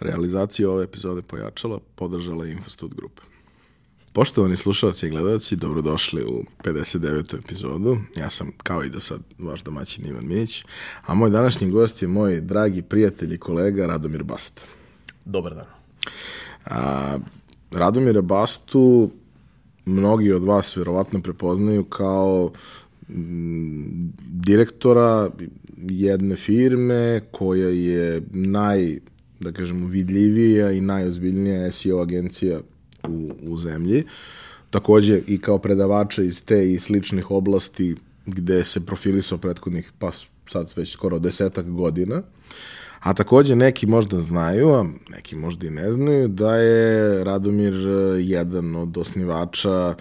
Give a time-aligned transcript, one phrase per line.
[0.00, 3.22] Realizaciju ove epizode pojačala podržala je Infostud Grupa.
[4.12, 7.38] Poštovani slušalci i gledalci, dobrodošli u 59.
[7.38, 7.96] epizodu.
[8.16, 10.64] Ja sam, kao i do sad, vaš domaćin Ivan Minić,
[11.06, 14.62] a moj današnji gost je moj dragi prijatelj i kolega Radomir Basta.
[15.24, 15.66] Dobar dan.
[16.64, 17.18] A,
[17.70, 19.10] Radomira Bastu
[19.84, 22.52] mnogi od vas verovatno prepoznaju kao
[24.18, 25.30] direktora
[25.88, 29.00] jedne firme koja je naj,
[29.40, 32.60] da kažemo, vidljivija i najozbiljnija SEO agencija
[33.08, 34.04] u, u zemlji.
[34.70, 40.10] Takođe i kao predavača iz te i sličnih oblasti gde se profilisao prethodnih, pa
[40.46, 42.22] sad već skoro desetak godina.
[43.00, 48.20] A takođe neki možda znaju, a neki možda i ne znaju, da je Radomir eh,
[48.20, 49.94] jedan od osnivača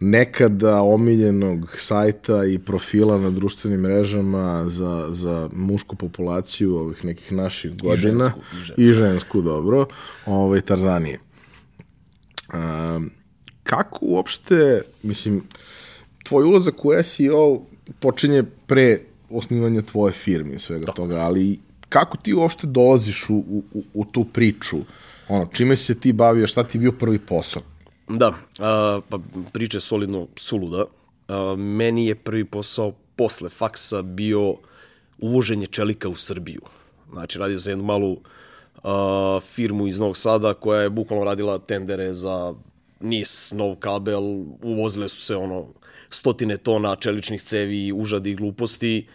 [0.00, 7.76] nekada omiljenog sajta i profila na društvenim mrežama za, za mušku populaciju ovih nekih naših
[7.76, 8.20] godina.
[8.20, 8.80] žensku, i žensku.
[8.80, 9.86] I žensku, dobro.
[10.26, 11.20] Ovaj, Tarzanije.
[12.54, 13.10] Um,
[13.62, 15.42] kako uopšte, mislim,
[16.24, 17.60] tvoj ulazak u SEO
[18.00, 20.96] počinje pre osnivanja tvoje firme i svega Tako.
[20.96, 21.58] toga, ali
[21.88, 23.36] kako ti uopšte dolaziš u,
[23.72, 24.76] u, u tu priču?
[25.28, 27.62] Ono, čime si se ti bavio, šta ti je bio prvi posao?
[28.08, 29.18] Da, a, pa
[29.52, 30.84] priča je solidno suluda.
[31.28, 34.54] A, meni je prvi posao posle faksa bio
[35.18, 36.60] uvoženje čelika u Srbiju.
[37.12, 38.16] Znači, radio sam jednu malu
[38.82, 42.54] a, firmu iz Novog Sada koja je bukvalno radila tendere za
[43.00, 44.22] NIS, nov kabel,
[44.62, 45.66] uvozile su se ono
[46.10, 49.06] stotine tona čeličnih cevi, užadi i gluposti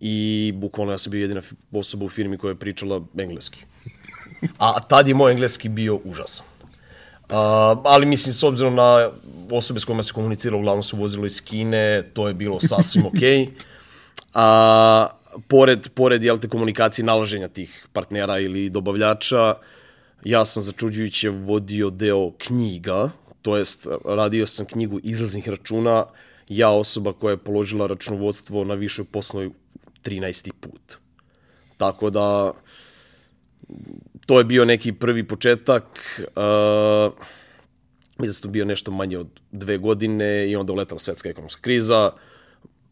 [0.00, 3.64] i bukvalno ja sam bio jedina osoba u firmi koja je pričala engleski.
[4.58, 6.49] A tad je moj engleski bio užasan.
[7.30, 7.36] Uh,
[7.84, 9.10] ali mislim, s obzirom na
[9.50, 13.46] osobe s kojima se komunicirao, uglavnom se vozilo iz Kine, to je bilo sasvim okej.
[13.46, 13.48] Okay.
[14.34, 15.06] A,
[15.48, 19.54] pored, pored jel te, komunikacije nalaženja tih partnera ili dobavljača,
[20.24, 23.10] ja sam začuđujuće vodio deo knjiga,
[23.42, 26.04] to jest radio sam knjigu izlaznih računa,
[26.48, 29.50] ja osoba koja je položila računovodstvo na višoj poslovnoj
[30.04, 30.52] 13.
[30.60, 30.98] put.
[31.76, 32.52] Tako da,
[34.30, 35.84] to je bio neki prvi početak.
[36.18, 37.12] Uh,
[38.18, 42.10] mislim da sam bio nešto manje od dve godine i onda uletala svetska ekonomska kriza.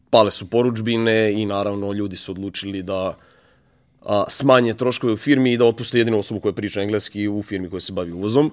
[0.09, 3.15] Pale su poručbine i naravno ljudi su odlučili da
[4.05, 7.69] a, smanje troškove u firmi i da otpuste jedinu osobu koja priča engleski u firmi
[7.69, 8.51] koja se bavi uvozom.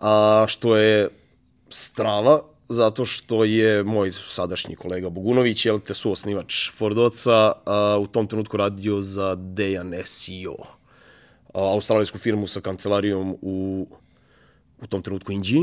[0.00, 1.08] A, što je
[1.70, 8.06] strava, zato što je moj sadašnji kolega Bogunović, jel te su osnivač Fordoca, a, u
[8.06, 10.79] tom trenutku radio za Dejan SEO
[11.54, 13.86] australijsku firmu sa kancelarijom u,
[14.82, 15.58] u tom trenutku Inđi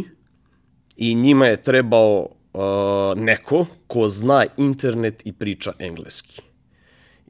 [0.98, 2.62] i njima je trebao uh,
[3.16, 6.42] neko ko zna internet i priča engleski.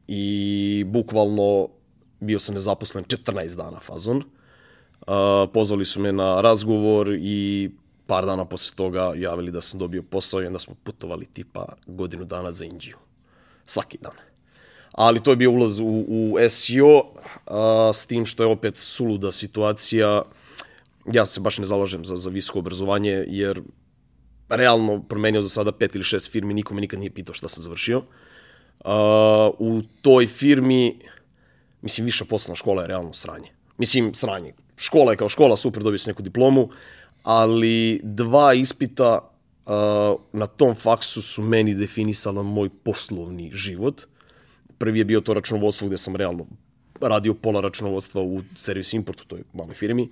[0.08, 1.70] I bukvalno
[2.20, 4.18] bio sam nezaposlen 14 dana fazon.
[4.18, 5.14] Uh,
[5.54, 7.70] pozvali su me na razgovor i
[8.06, 12.26] par dana posle toga javili da sam dobio posao i onda smo putovali tipa godinu
[12.26, 12.98] dana za Indiju.
[13.66, 14.27] Svaki dan
[14.98, 17.04] ali to je bio ulaz u, u SEO,
[17.46, 20.22] a, s tim što je opet suluda situacija.
[21.14, 23.62] Ja se baš ne zalažem za, za visoko obrazovanje, jer
[24.50, 27.64] realno promenio za sada pet ili šest firmi, niko me nikad nije pitao šta sam
[27.64, 28.04] završio.
[28.86, 31.00] A, u toj firmi,
[31.82, 33.54] mislim, viša poslovna škola je realno sranje.
[33.78, 34.54] Mislim, sranje.
[34.78, 36.70] Škola je kao škola, super, dobio sam neku diplomu,
[37.24, 39.20] ali dva ispita
[39.66, 39.74] uh,
[40.34, 44.02] na tom faksu su meni definisala moj poslovni život–
[44.78, 46.46] prvi je bio to računovodstvo gde sam realno
[47.02, 50.10] radio pola računovodstva u servis importu, toj maloj firmi.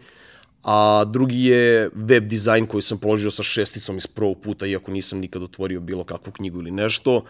[0.64, 5.20] A drugi je web dizajn koji sam položio sa šesticom iz prvog puta, iako nisam
[5.20, 7.24] nikad otvorio bilo kakvu knjigu ili nešto.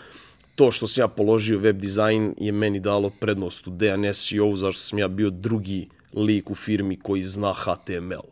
[0.55, 4.81] To što sam ja položio web dizajn je meni dalo prednost u DNS SEO, zašto
[4.81, 8.27] sam ja bio drugi lik u firmi koji zna HTML.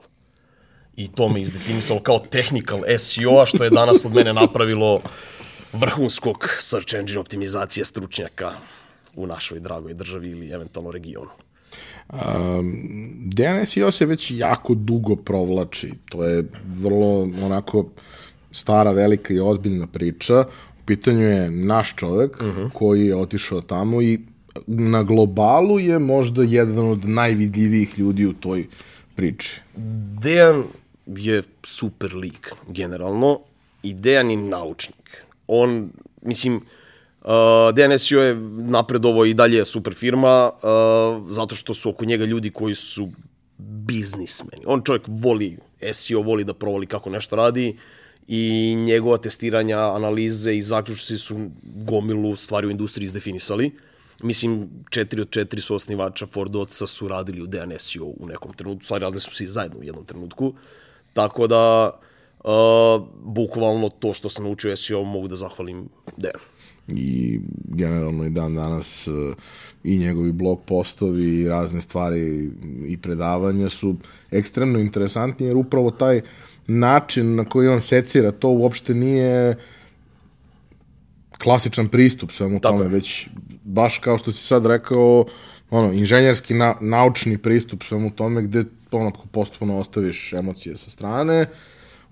[0.96, 5.02] I to me izdefinisalo kao technical SEO-a, što je danas od mene napravilo
[5.74, 8.53] vrhunskog search engine optimizacije stručnjaka
[9.15, 11.29] u našoj dragoj državi ili eventualno regionu.
[12.09, 15.91] Um, DNS se već jako dugo provlači.
[16.09, 17.85] To je vrlo onako
[18.51, 20.39] stara, velika i ozbiljna priča.
[20.81, 22.69] U pitanju je naš čovek uh -huh.
[22.73, 24.19] koji je otišao tamo i
[24.67, 28.67] na globalu je možda jedan od najvidljivijih ljudi u toj
[29.15, 29.61] priči.
[30.21, 30.63] Dejan
[31.05, 33.39] je super lik, generalno,
[33.83, 35.23] i Dejan je naučnik.
[35.47, 35.89] On,
[36.21, 36.63] mislim, Uh,
[37.73, 38.35] DNSU je
[38.67, 43.09] napredovo i dalje super firma, uh, zato što su oko njega ljudi koji su
[43.58, 44.64] biznismeni.
[44.66, 45.58] On čovjek voli
[45.93, 47.78] SEO, voli da provoli kako nešto radi
[48.28, 53.72] i njegova testiranja, analize i zaključci su gomilu stvari u industriji izdefinisali.
[54.23, 58.84] Mislim, četiri od četiri su osnivača Ford Oca su radili u DNSio u nekom trenutku,
[58.84, 60.53] stvari radili su svi zajedno u jednom trenutku.
[61.14, 61.91] Tako da,
[62.43, 62.52] uh,
[63.23, 66.53] bukvalno to što sam naučio SEO mogu da zahvalim Dejanu
[66.88, 69.35] i generalno i dan danas uh,
[69.84, 72.52] i njegovi blog postovi i razne stvari
[72.88, 73.96] i predavanja su
[74.32, 76.22] ekstremno interesantni jer upravo taj
[76.68, 79.58] način na koji on secira to uopšte nije
[81.44, 83.28] klasičan pristup svemu Tako tome, već
[83.64, 85.26] baš kao što si sad rekao,
[85.70, 91.46] ono, inženjerski na, naučni pristup svemu tome gde ono, postupno ostaviš emocije sa strane,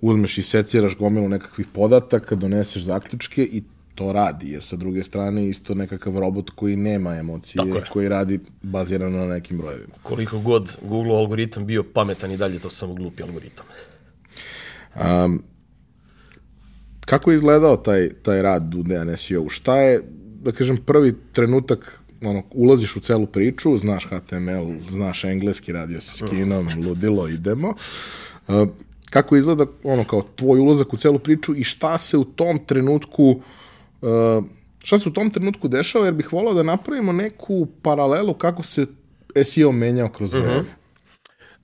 [0.01, 3.63] uzmeš i seciraš gomilu nekakvih podataka, doneseš zaključke i
[3.95, 9.17] to radi, jer sa druge strane isto nekakav robot koji nema emocije, koji radi bazirano
[9.17, 9.93] na nekim brojevima.
[10.03, 13.65] Koliko god Google algoritam bio pametan i dalje, to samo glupi algoritam.
[14.95, 15.43] Um,
[17.05, 19.49] kako je izgledao taj, taj rad u DNSEO?
[19.49, 20.03] Šta je,
[20.43, 26.17] da kažem, prvi trenutak ono, ulaziš u celu priču, znaš HTML, znaš engleski, radio se
[26.17, 27.73] s kinom, ludilo, idemo.
[28.47, 28.67] Uh,
[29.09, 33.29] kako izgleda ono kao tvoj ulazak u celu priču i šta se u tom trenutku
[33.29, 33.41] Uh,
[34.83, 38.85] šta se u tom trenutku dešava, jer bih volao da napravimo neku paralelu kako se
[39.43, 40.59] SEO menjao kroz vreme.
[40.59, 40.65] Uh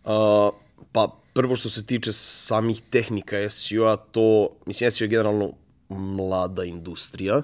[0.05, 0.47] -huh.
[0.47, 0.55] uh,
[0.91, 5.51] pa prvo što se tiče samih tehnika SEO-a, to, mislim, SEO je generalno
[5.89, 7.41] mlada industrija,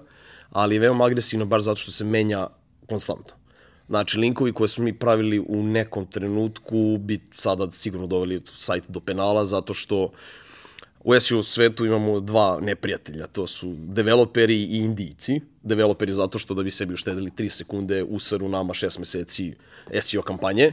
[0.49, 2.47] ali je veoma agresivno baš zato što se menja
[2.89, 3.35] konstantno.
[3.87, 8.99] Znači, linkovi koje smo mi pravili u nekom trenutku bi sada sigurno doveli sajt do
[8.99, 10.11] penala zato što
[11.03, 15.41] u SEO svetu imamo dva neprijatelja, to su developeri i indijci.
[15.63, 19.53] Developeri zato što da bi sebi uštedili 3 sekunde usaru nama 6 meseci
[20.01, 20.71] SEO kampanje,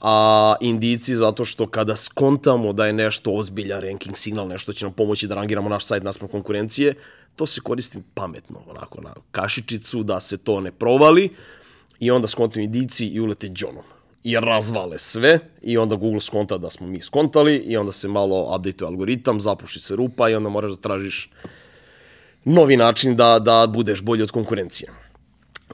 [0.00, 4.92] a indijci zato što kada skontamo da je nešto ozbiljan ranking signal, nešto će nam
[4.92, 6.94] pomoći da rangiramo naš sajt naspram konkurencije,
[7.36, 11.30] to se koristi pametno, onako na kašičicu, da se to ne provali
[12.00, 13.95] i onda skontaju indijci i ulete džonom
[14.26, 18.56] i razvale sve i onda Google skonta da smo mi skontali i onda se malo
[18.56, 21.30] update algoritam, zapuši se rupa i onda moraš da tražiš
[22.44, 24.90] novi način da, da budeš bolji od konkurencije.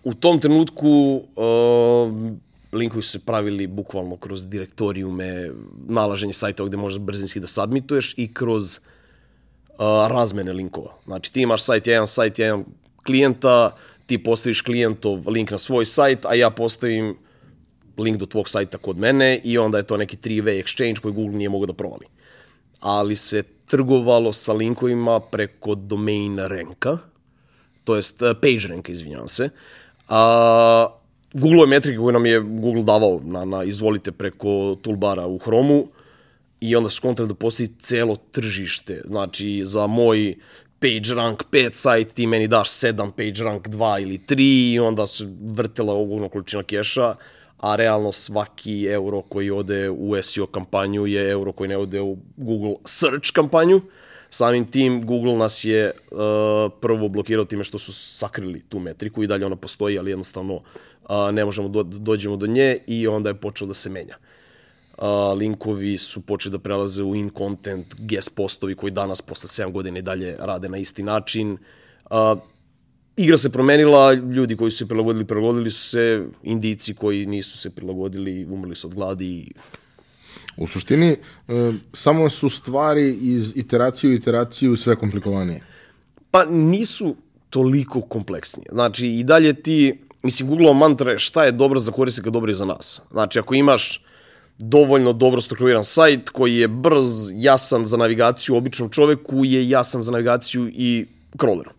[0.05, 2.13] U tom trenutku uh,
[2.73, 5.51] linkovi su se pravili bukvalno kroz direktorijume,
[5.89, 9.77] nalaženje sajta gde možeš brzinski da submituješ i kroz uh,
[10.09, 10.95] razmene linkova.
[11.05, 12.65] Znači ti imaš sajt, ja imam sajt, ja imam
[13.07, 13.77] klijenta,
[14.07, 17.17] ti postaviš klijentov link na svoj sajt, a ja postavim
[17.99, 21.37] link do tvog sajta kod mene i onda je to neki three-way exchange koji Google
[21.37, 22.07] nije mogao da provali.
[22.81, 26.99] Ali se trgovalo sa linkovima preko domain ranka,
[27.85, 29.49] to jest eh, page ranka, izvinjavam se.
[30.09, 30.87] A,
[31.35, 35.89] Google metrike koje nam je Google davao na, na izvolite preko toolbara u Chromu
[36.61, 39.03] i onda su kontali da postoji celo tržište.
[39.05, 40.37] Znači, za moj
[40.81, 45.07] page rank 5 sajt ti meni daš 7 page rank 2 ili 3 i onda
[45.07, 47.15] se vrtela ogromna količina keša
[47.63, 52.17] a realno svaki euro koji ode u SEO kampanju je euro koji ne ode u
[52.37, 53.81] Google search kampanju.
[54.31, 56.19] Samim tim Google nas je uh,
[56.81, 60.63] prvo blokirao time što su sakrili tu metriku i dalje ona postoji, ali jednostavno uh,
[61.33, 64.17] ne možemo do, dođemo do nje i onda je počeo da se menja.
[64.99, 65.05] Uh,
[65.39, 69.99] linkovi su počeli da prelaze u in content, guest postovi koji danas posle 7 godina
[69.99, 71.59] i dalje rade na isti način.
[72.11, 72.39] Uh,
[73.17, 77.71] igra se promenila, ljudi koji su se prilagodili, prilagodili su se, indici koji nisu se
[77.71, 79.53] prilagodili, umrli su od gladi.
[80.57, 81.17] U suštini,
[81.49, 85.63] e, samo su stvari iz iteracije u iteraciju sve komplikovanije.
[86.31, 87.17] Pa nisu
[87.51, 88.67] toliko kompleksnije.
[88.73, 92.55] Znači, i dalje ti, mislim, Google mantra je šta je dobro za korisnika, dobro i
[92.55, 93.03] za nas.
[93.11, 94.05] Znači, ako imaš
[94.59, 100.13] dovoljno dobro strukturiran sajt koji je brz, jasan za navigaciju običnom čoveku, je jasan za
[100.13, 101.07] navigaciju i
[101.37, 101.71] crawleru.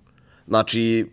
[0.48, 1.06] Znači,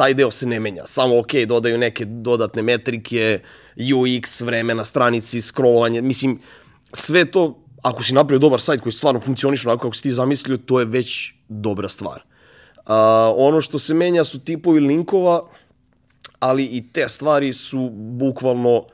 [0.00, 0.86] taj deo se ne menja.
[0.86, 3.40] Samo, ok, dodaju neke dodatne metrike,
[3.76, 6.00] UX, vreme na stranici, scrollovanje.
[6.02, 6.38] Mislim,
[6.92, 10.56] sve to, ako si napravio dobar sajt koji stvarno funkcioniš onako kako si ti zamislio,
[10.56, 12.22] to je već dobra stvar.
[12.76, 12.94] Uh,
[13.36, 15.42] ono što se menja su tipovi linkova,
[16.38, 18.86] ali i te stvari su bukvalno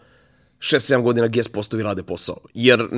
[0.58, 2.36] 6-7 godina guest postovi rade posao.
[2.54, 2.88] Jer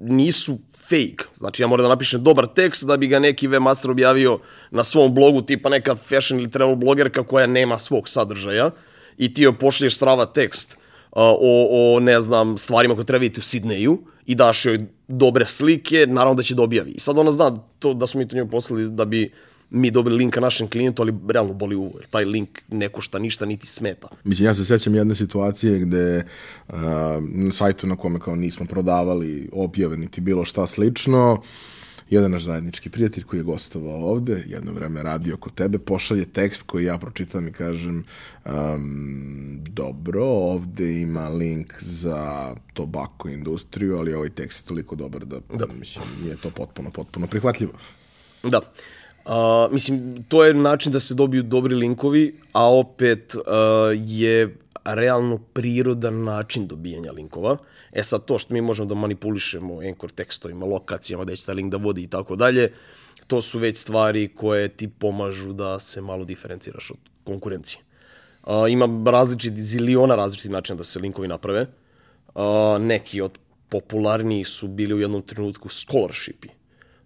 [0.00, 1.24] nisu fake.
[1.38, 4.38] Znači ja moram da napišem dobar tekst da bi ga neki webmaster objavio
[4.70, 8.70] na svom blogu, tipa neka fashion ili travel blogerka koja nema svog sadržaja
[9.18, 10.78] i ti joj pošlješ strava tekst uh,
[11.16, 16.06] o, o, ne znam, stvarima koje treba vidjeti u Sidneju i daš joj dobre slike,
[16.08, 16.90] naravno da će da objavi.
[16.90, 19.32] I sad ona zna to da smo mi to njoj poslali da bi
[19.74, 23.46] mi dobili linka našem klijentu, ali realno boli uvo, jer taj link ne košta ništa,
[23.46, 24.08] niti smeta.
[24.24, 26.24] Mislim, ja se sećam jedne situacije gde
[26.68, 26.74] uh,
[27.20, 31.42] na sajtu na kome kao nismo prodavali objave, niti bilo šta slično,
[32.10, 36.62] jedan naš zajednički prijatelj koji je gostovao ovde, jedno vreme radio kod tebe, pošalje tekst
[36.62, 38.04] koji ja pročitam i kažem
[38.44, 45.40] um, dobro, ovde ima link za tobako industriju, ali ovaj tekst je toliko dobar da,
[45.54, 45.66] da.
[45.78, 47.72] mislim, je to potpuno, potpuno prihvatljivo.
[48.42, 48.58] Da.
[48.58, 48.64] Uh,
[49.70, 53.42] mislim, to je način da se dobiju dobri linkovi, a opet uh,
[53.94, 57.56] je realno prirodan način dobijanja linkova.
[57.92, 61.70] E sad, to što mi možemo da manipulišemo enkor tekstovima, lokacijama, gde će taj link
[61.70, 62.72] da vodi i tako dalje,
[63.26, 67.80] to su već stvari koje ti pomažu da se malo diferenciraš od konkurencije.
[68.42, 71.66] Uh, ima različiti, ziliona različitih načina da se linkovi naprave.
[72.34, 72.42] Uh,
[72.80, 73.38] neki od
[73.68, 76.48] popularnijih su bili u jednom trenutku scholarshipi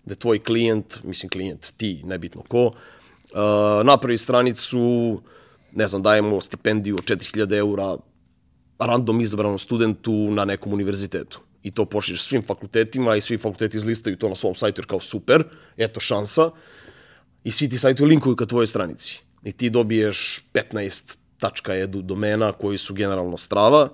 [0.08, 2.72] da tvoj klijent, mislim klijent, ti, nebitno ko, uh,
[3.84, 5.20] napravi stranicu,
[5.72, 7.96] ne znam, dajemo stipendiju od 4000 eura
[8.78, 11.40] random izabranom studentu na nekom univerzitetu.
[11.62, 15.00] I to pošliš svim fakultetima i svi fakulteti izlistaju to na svom sajtu jer kao
[15.00, 15.44] super,
[15.76, 16.50] eto šansa.
[17.44, 19.20] I svi ti sajtuju linkuju ka tvojoj stranici.
[19.44, 21.16] I ti dobiješ 15
[21.82, 23.88] .edu domena koji su generalno strava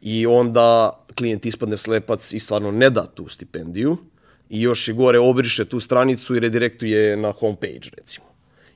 [0.00, 3.96] i onda klijent ispadne slepac i stvarno ne da tu stipendiju
[4.50, 8.26] i još je gore obriše tu stranicu i redirektuje na homepage, recimo.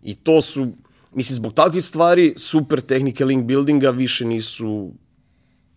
[0.03, 0.69] I to su,
[1.15, 4.93] mislim, zbog takvih stvari, super tehnike link buildinga više nisu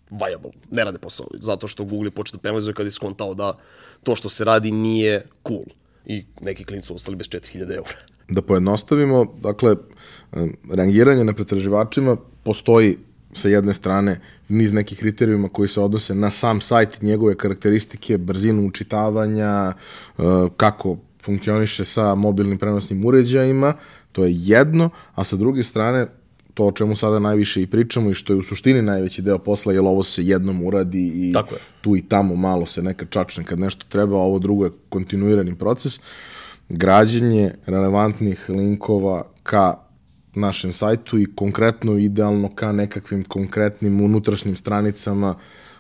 [0.10, 3.58] viable, ne rade posao, zato što Google je počeo da penalizuje kad je skontao da
[4.04, 5.66] to što se radi nije cool.
[6.06, 7.98] I neki klinci su ostali bez 4000 eura.
[8.30, 9.76] Da pojednostavimo, dakle,
[10.74, 12.98] rangiranje na pretraživačima postoji
[13.36, 18.68] sa jedne strane niz nekih kriterijuma koji se odnose na sam sajt, njegove karakteristike, brzinu
[18.68, 20.22] učitavanja, e,
[20.58, 23.74] kako funkcioniše sa mobilnim prenosnim uređajima,
[24.12, 26.08] to je jedno, a sa druge strane
[26.56, 29.74] to o čemu sada najviše i pričamo i što je u suštini najveći deo posla,
[29.74, 31.62] jer ovo se jednom uradi i Tako je.
[31.82, 35.56] tu i tamo malo se neka čačne kad nešto treba, a ovo drugo je kontinuirani
[35.56, 36.00] proces.
[36.70, 39.85] Građenje relevantnih linkova ka
[40.36, 45.36] našem sajtu i konkretno idealno ka nekakvim konkretnim unutrašnjim stranicama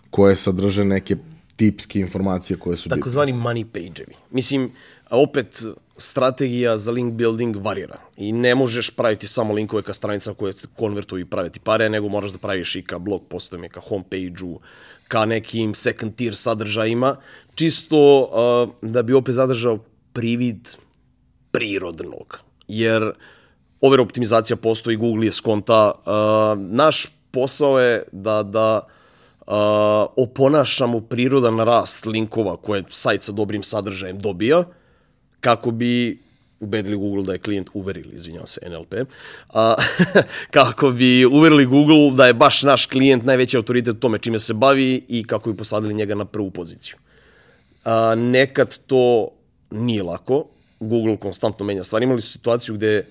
[0.09, 1.15] koje sadrže neke
[1.55, 3.11] tipske informacije koje su bitne.
[3.11, 4.13] zvani money page-evi.
[4.31, 4.71] Mislim,
[5.09, 5.63] opet
[5.97, 11.21] strategija za link building varira i ne možeš praviti samo linkove ka stranicama koje konvertuju
[11.21, 14.59] i praviti pare, nego moraš da praviš i ka blog postovima, ka homepage-u,
[15.07, 17.15] ka nekim second tier sadržajima,
[17.55, 19.77] čisto uh, da bi opet zadržao
[20.13, 20.69] privid
[21.51, 22.39] prirodnog.
[22.67, 23.13] Jer uh,
[23.81, 25.91] over optimizacija postoji, Google je skonta.
[25.91, 28.81] Uh, naš posao je da, da
[29.47, 29.53] uh,
[30.15, 34.63] oponašamo prirodan rast linkova koje sajt sa dobrim sadržajem dobija,
[35.39, 36.25] kako bi
[36.59, 38.93] ubedili Google da je klijent uverili, izvinjavam se, NLP,
[39.53, 39.75] a,
[40.57, 44.53] kako bi uverili Google da je baš naš klijent najveći autoritet u tome čime se
[44.53, 46.95] bavi i kako bi posadili njega na prvu poziciju.
[47.85, 49.29] A, nekad to
[49.71, 50.45] nije lako,
[50.79, 52.03] Google konstantno menja stvari.
[52.03, 53.07] Imali su situaciju gde je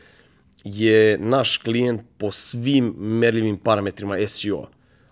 [1.19, 4.67] naš klijent po svim merljivim parametrima SEO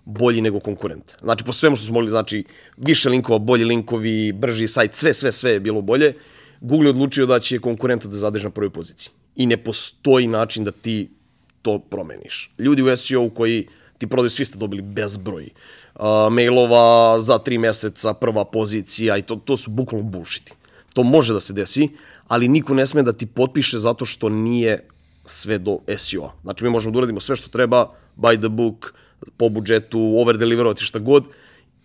[0.04, 1.12] bolji nego konkurent.
[1.22, 2.44] Znači, po svemu što smo mogli, znači,
[2.76, 6.14] više linkova, bolji linkovi, brži sajt, sve, sve, sve je bilo bolje.
[6.60, 9.10] Google je odlučio da će konkurenta da zadrži na prvoj poziciji.
[9.36, 11.10] I ne postoji način da ti
[11.62, 12.50] to promeniš.
[12.58, 13.68] Ljudi u SEO koji
[13.98, 15.48] ti prodaju, svi ste dobili bezbroj
[15.94, 20.52] uh, mailova za tri meseca, prva pozicija i to, to su bukvalno bullshiti.
[20.94, 21.88] To može da se desi,
[22.28, 24.88] ali niko ne sme da ti potpiše zato što nije
[25.24, 26.30] sve do SEO.
[26.42, 28.94] Znači mi možemo da uradimo sve što treba, by the book,
[29.36, 31.24] po budžetu, over deliverovati šta god,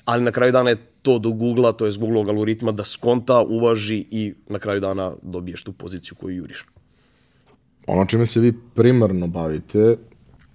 [0.06, 3.41] ali na kraju dana je to do Google-a, to je s Google-ovog algoritma da skonta,
[3.41, 6.65] uvaži i na kraju dana dobiješ tu poziciju koju juriš.
[7.88, 9.98] Ono čime se vi primarno bavite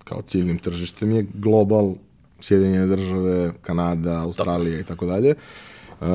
[0.04, 1.94] kao ciljnim tržištem je global,
[2.40, 5.34] Sjedinjene države, Kanada, Australija i tako dalje.
[6.00, 6.06] Uh,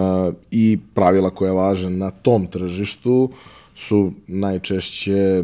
[0.51, 3.37] I pravila koja važe na tom tržištu uh,
[3.77, 5.43] su najčešće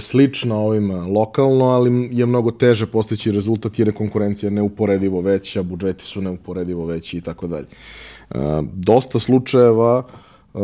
[0.00, 6.04] slična ovima lokalno, ali je mnogo teže postići rezultat jer je konkurencija neuporedivo veća, budžeti
[6.04, 7.66] su neuporedivo veći i tako dalje.
[7.66, 8.36] E,
[8.72, 10.58] dosta slučajeva e,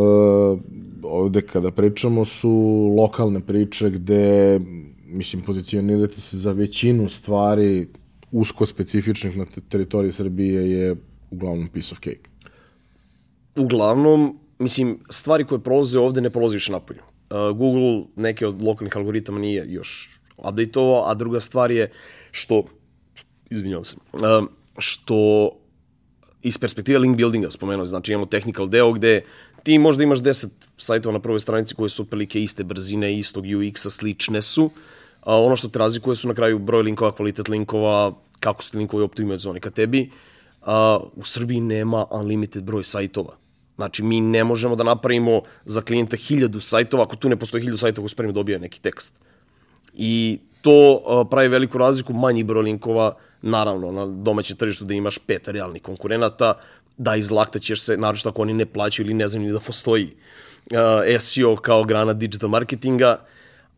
[1.03, 2.51] ovde kada pričamo su
[2.99, 4.61] lokalne priče gde
[5.07, 7.87] mislim pozicionirati se za većinu stvari
[8.33, 10.97] usko specifičnih na teritoriji Srbije je
[11.31, 12.31] uglavnom piece of cake.
[13.57, 17.01] Uglavnom, mislim, stvari koje prolaze ovde ne prolaze više napolju.
[17.03, 21.91] Uh, Google neke od lokalnih algoritama nije još updateovao, a druga stvar je
[22.31, 22.65] što,
[23.51, 24.21] izvinjavam se, uh,
[24.79, 25.51] što
[26.43, 29.23] iz perspektive link buildinga spomenuo, znači imamo technical deo gde
[29.63, 33.91] ti možda imaš 10 sajtova na prvoj stranici koje su otprilike iste brzine, istog UX-a,
[33.91, 34.71] slične su.
[35.21, 38.77] A ono što te razlikuje su na kraju broj linkova, kvalitet linkova, kako su ti
[38.77, 40.11] linkovi optimizovani ka tebi.
[40.63, 43.40] A, u Srbiji nema unlimited broj sajtova.
[43.81, 47.79] Znači, mi ne možemo da napravimo za klijenta hiljadu sajtova, ako tu ne postoji hiljadu
[47.79, 49.13] sajtova koji spremno dobija neki tekst.
[49.95, 55.19] I to uh, pravi veliku razliku, manji broj linkova, naravno, na domaćem tržištu da imaš
[55.19, 56.55] pet realnih konkurenata,
[56.97, 61.17] da izlaktaćeš se, naravno ako oni ne plaćaju ili ne znaju ni da postoji uh,
[61.19, 63.17] SEO kao grana digital marketinga,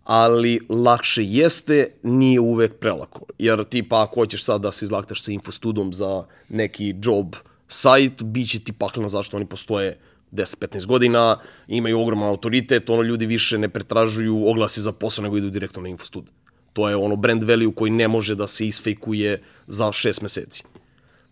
[0.05, 3.21] ali lakše jeste, nije uvek prelako.
[3.39, 7.37] Jer tipa ako hoćeš sad da se izlaktaš sa infostudom za neki job
[7.69, 9.99] sajt, bit će ti pakleno zašto oni postoje
[10.33, 11.37] 10-15 godina,
[11.69, 15.89] imaju ogroman autoritet, ono ljudi više ne pretražuju oglasi za posao, nego idu direktno na
[15.89, 16.25] infostud.
[16.73, 20.65] To je ono brand value koji ne može da se isfejkuje za 6 meseci.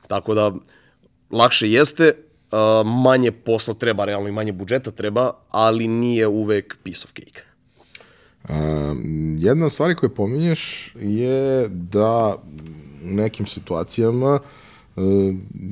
[0.07, 0.53] Tako da,
[1.31, 2.13] lakše jeste,
[3.05, 7.43] manje posla treba, realno i manje budžeta treba, ali nije uvek piece of cake.
[8.45, 8.51] Uh,
[9.39, 12.37] jedna od stvari koje pominješ je da
[13.05, 14.41] u nekim situacijama uh,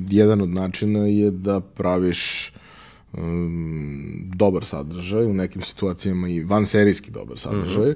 [0.09, 2.53] jedan od načina je da praviš
[3.13, 7.95] um, dobar sadržaj, u nekim situacijama i vanserijski dobar sadržaj, mm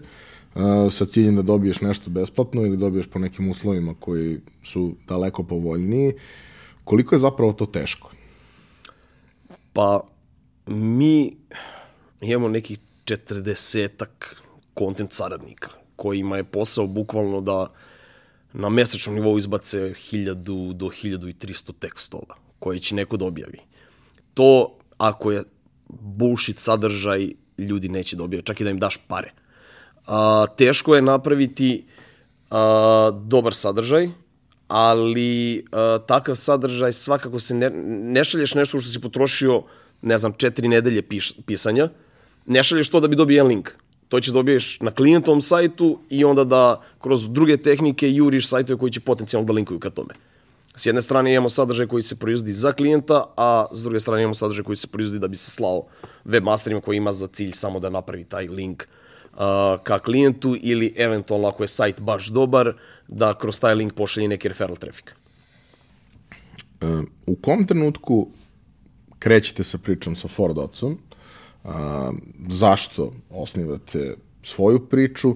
[0.56, 0.86] -hmm.
[0.86, 5.44] uh, sa ciljem da dobiješ nešto besplatno ili dobiješ po nekim uslovima koji su daleko
[5.44, 6.14] povoljniji.
[6.84, 8.12] Koliko je zapravo to teško?
[9.74, 10.02] Pa,
[10.68, 11.36] mi
[12.22, 14.42] imamo nekih četrdesetak
[14.74, 17.68] kontent saradnika, kojima je posao bukvalno da
[18.54, 20.34] na mesečnom nivou izbace 1000
[20.74, 23.60] do 1300 tekstova koje će neko da objavi.
[24.34, 25.44] To, ako je
[25.90, 29.32] bullshit sadržaj, ljudi neće da čak i da im daš pare.
[30.08, 31.86] A, teško je napraviti
[32.50, 34.10] a, dobar sadržaj,
[34.68, 37.70] ali a, takav sadržaj svakako se ne,
[38.16, 39.64] ne šalješ nešto što si potrošio,
[40.02, 41.90] ne znam, četiri nedelje piš, pisanja,
[42.46, 43.72] ne šalješ to da bi dobio jedan link.
[44.14, 48.92] To će dobiješ na klijentovom sajtu i onda da kroz druge tehnike juriš sajtove koji
[48.92, 50.14] će potencijalno da linkuju ka tome.
[50.76, 54.34] S jedne strane imamo sadržaj koji se proizvodi za klijenta, a s druge strane imamo
[54.34, 55.86] sadržaj koji se proizvodi da bi se slao
[56.26, 59.40] webmasterima koji ima za cilj samo da napravi taj link uh,
[59.84, 62.74] ka klijentu ili eventualno ako je sajt baš dobar,
[63.08, 65.06] da kroz taj link pošalje neki referral traffic.
[66.82, 68.28] Uh, u kom trenutku
[69.20, 71.00] krećete sa pričom sa Fordotsom?
[71.64, 72.12] A,
[72.50, 75.36] zašto osnivate svoju priču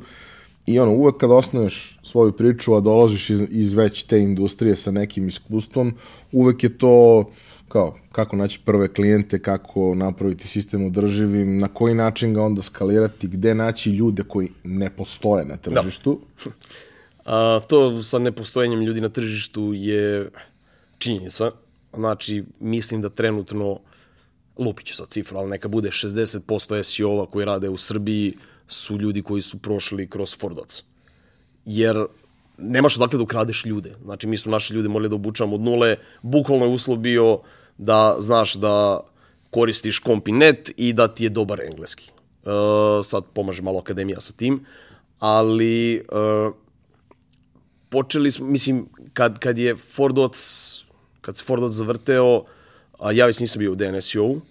[0.65, 4.91] i ono, uvek kad osnuješ svoju priču, a dolaziš iz, iz već te industrije sa
[4.91, 5.93] nekim iskustvom,
[6.31, 7.25] uvek je to
[7.67, 13.27] kao kako naći prve klijente, kako napraviti sistem održivim, na koji način ga onda skalirati,
[13.27, 15.81] gde naći ljude koji ne postoje na da.
[15.81, 16.19] tržištu.
[16.45, 16.51] Da.
[17.25, 20.29] A, to sa nepostojenjem ljudi na tržištu je
[20.97, 21.51] činjenica.
[21.93, 23.79] Znači, mislim da trenutno
[24.59, 29.41] lupiću sa cifru, ali neka bude 60% SEO-a koji rade u Srbiji su ljudi koji
[29.41, 30.83] su prošli kroz Fordoc.
[31.65, 32.05] Jer
[32.57, 33.95] nemaš odakle da ukradeš ljude.
[34.03, 35.95] Znači, mi smo naše ljude morali da obučavamo od nule.
[36.21, 37.39] Bukvalno je uslov bio
[37.77, 38.99] da znaš da
[39.49, 42.11] koristiš kompinet i da ti je dobar engleski.
[42.43, 42.51] Uh,
[43.05, 44.65] sad pomaže malo akademija sa tim,
[45.19, 46.53] ali uh,
[47.89, 50.37] počeli smo, mislim, kad, kad je Fordoc,
[51.21, 52.43] kad se Fordoc zavrteo,
[52.99, 54.41] a ja već nisam bio u DNSU,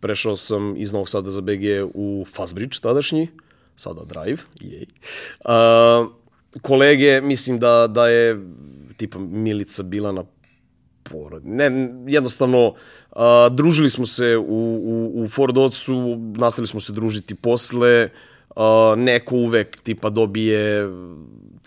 [0.00, 1.62] prešao sam iz Novog Sada za BG
[1.94, 3.28] u Fastbridge tadašnji,
[3.76, 4.86] sada Drive, jej.
[5.44, 6.06] A,
[6.62, 8.40] kolege, mislim da, da je
[8.96, 10.24] tipa Milica bila na
[11.02, 11.46] porod.
[11.46, 11.70] Ne,
[12.06, 12.74] jednostavno,
[13.10, 14.42] a, družili smo se u,
[14.84, 18.10] u, u Ford Ocu, nastavili smo se družiti posle,
[18.56, 20.88] a, neko uvek tipa dobije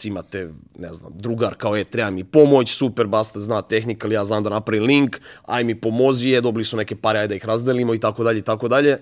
[0.04, 4.26] imate, ne znam, drugar kao je, treba mi pomoć, super, Basta zna tehnika, ali ja
[4.26, 7.46] znam da napravim link, aj mi pomozi je, dobili su neke pare, aj da ih
[7.46, 8.98] razdelimo i tako dalje i tako dalje.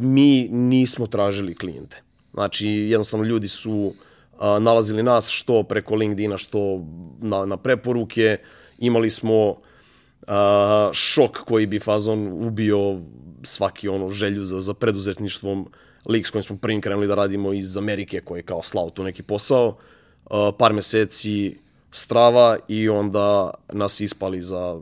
[0.00, 2.02] Mi nismo tražili klijente.
[2.34, 6.84] Znači, jednostavno ljudi su uh, nalazili nas što preko LinkedIna, što
[7.20, 8.36] na, na preporuke.
[8.78, 9.58] Imali smo uh,
[10.92, 13.00] šok koji bi fazon ubio
[13.42, 15.68] svaki ono želju za, za preduzetništvom
[16.08, 19.04] lik s kojim smo prvim krenuli da radimo iz Amerike koji je kao slao tu
[19.04, 21.58] neki posao, uh, par meseci
[21.90, 24.80] strava i onda nas ispali za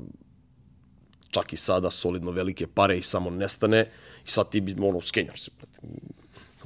[1.30, 3.90] čak i sada solidno velike pare i samo nestane.
[4.26, 5.50] I sad ti bi ono skenjar se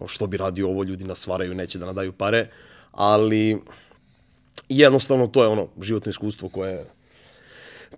[0.06, 2.48] što bi radio ovo ljudi nas varaju neće da nadaju pare.
[2.92, 3.58] Ali
[4.68, 6.86] jednostavno to je ono životno iskustvo koje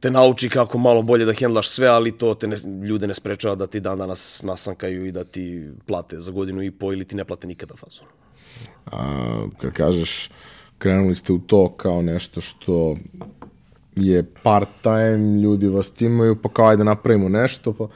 [0.03, 2.57] te nauči kako malo bolje da hendlaš sve, ali to te ne,
[2.88, 6.71] ljude ne sprečava da ti dan danas nasankaju i da ti plate za godinu i
[6.71, 8.03] po ili ti ne plate nikada fazu.
[8.87, 10.31] A, kad kažeš
[10.79, 12.97] krenuli ste u to kao nešto što
[13.97, 17.88] je part time, ljudi vas cimaju, pa kao ajde napravimo nešto, pa,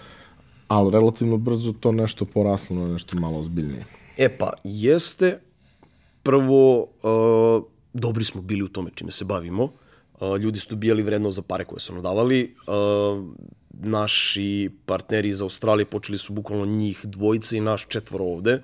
[0.68, 3.84] ali relativno brzo to nešto poraslo na nešto malo ozbiljnije.
[4.16, 5.40] E pa, jeste,
[6.22, 9.72] prvo, uh, dobri smo bili u tome čime se bavimo,
[10.40, 12.54] ljudi su dobijali vredno za pare koje su nam davali.
[13.70, 18.62] naši partneri iz Australije počeli su bukvalno njih dvojice i naš četvoro ovde,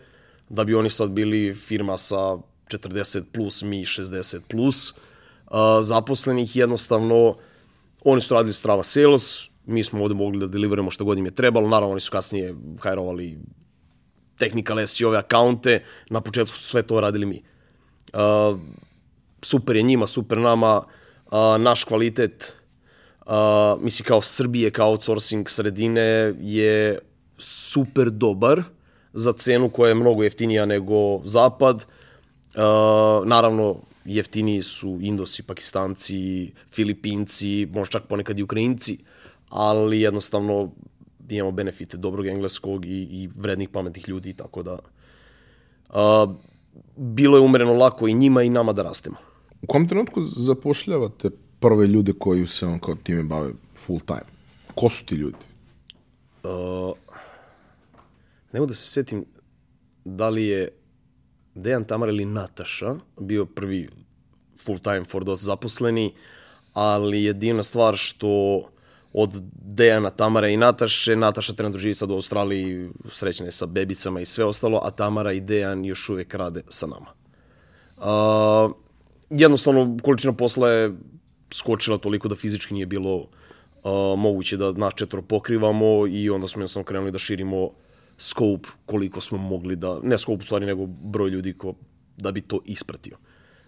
[0.49, 2.37] da bi oni sad bili firma sa
[2.69, 4.95] 40 plus, mi 60 plus
[5.83, 6.57] zaposlenih.
[6.57, 7.37] Jednostavno,
[8.05, 11.35] oni su radili Strava Sales, mi smo ovde mogli da deliverujemo što god im je
[11.35, 11.69] trebalo.
[11.69, 13.39] Naravno, oni su kasnije hajrovali
[14.39, 17.43] technical SEO-ove akaunte, na početku su sve to radili mi.
[18.13, 18.61] Uh,
[19.43, 20.85] super je njima, super nama, uh,
[21.59, 22.53] naš kvalitet,
[23.27, 26.99] uh, misli kao Srbije, kao outsourcing sredine je
[27.39, 28.63] super dobar
[29.13, 31.77] za cenu koja je mnogo jeftinija nego Zapad.
[32.55, 38.99] Uh, naravno, jeftiniji su Indosi, Pakistanci, Filipinci, možda čak ponekad i Ukrajinci,
[39.49, 40.71] ali jednostavno
[41.29, 44.79] imamo benefite dobrog engleskog i, i vrednih pametnih ljudi, tako da
[45.89, 46.35] uh,
[46.97, 49.32] bilo je umereno lako i njima i nama da rastemo.
[49.63, 54.27] U kom trenutku zapošljavate prve ljude koji se on kao time bave full time?
[54.75, 55.37] Ko su ti ljudi?
[56.43, 56.93] Uh,
[58.53, 59.25] ne mogu da se setim
[60.05, 60.69] da li je
[61.55, 63.89] Dejan Tamar ili Nataša bio prvi
[64.65, 66.15] full time for DOS zaposleni,
[66.73, 68.63] ali je divna stvar što
[69.13, 71.17] od Dejana, Tamara i Nataše.
[71.17, 75.33] Nataša trenutno živi sad u Australiji, srećna je sa bebicama i sve ostalo, a Tamara
[75.33, 77.13] i Dejan još uvek rade sa nama.
[77.97, 78.73] Uh,
[79.33, 80.93] jednostavno, količina posla je
[81.53, 86.61] skočila toliko da fizički nije bilo uh, moguće da nas četvro pokrivamo i onda smo
[86.61, 87.71] jednostavno krenuli da širimo
[88.19, 91.75] scope koliko smo mogli da, ne scope u stvari, nego broj ljudi ko,
[92.17, 93.17] da bi to ispratio.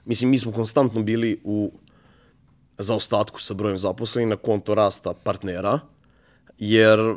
[0.04, 1.72] Mislim, mi smo konstantno bili u
[2.78, 5.80] zaostatku sa brojem zaposlenih na konto rasta partnera,
[6.58, 7.14] jer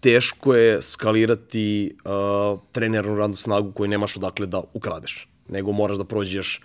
[0.00, 5.28] teško je skalirati uh, trenernu radnu snagu koju nemaš odakle da ukradeš.
[5.48, 6.60] Nego moraš da prođeš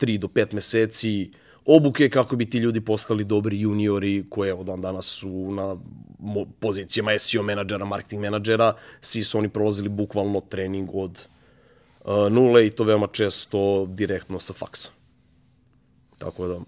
[0.00, 1.30] 3 do 5 meseci
[1.66, 5.76] obuke kako bi ti ljudi postali dobri juniori koje od dan danas su na
[6.60, 8.74] pozicijama SEO menadžera, marketing menadžera.
[9.00, 11.24] Svi su oni prolazili bukvalno trening od
[12.04, 14.90] uh, nule i to veoma često direktno sa faksa.
[16.18, 16.58] Tako da...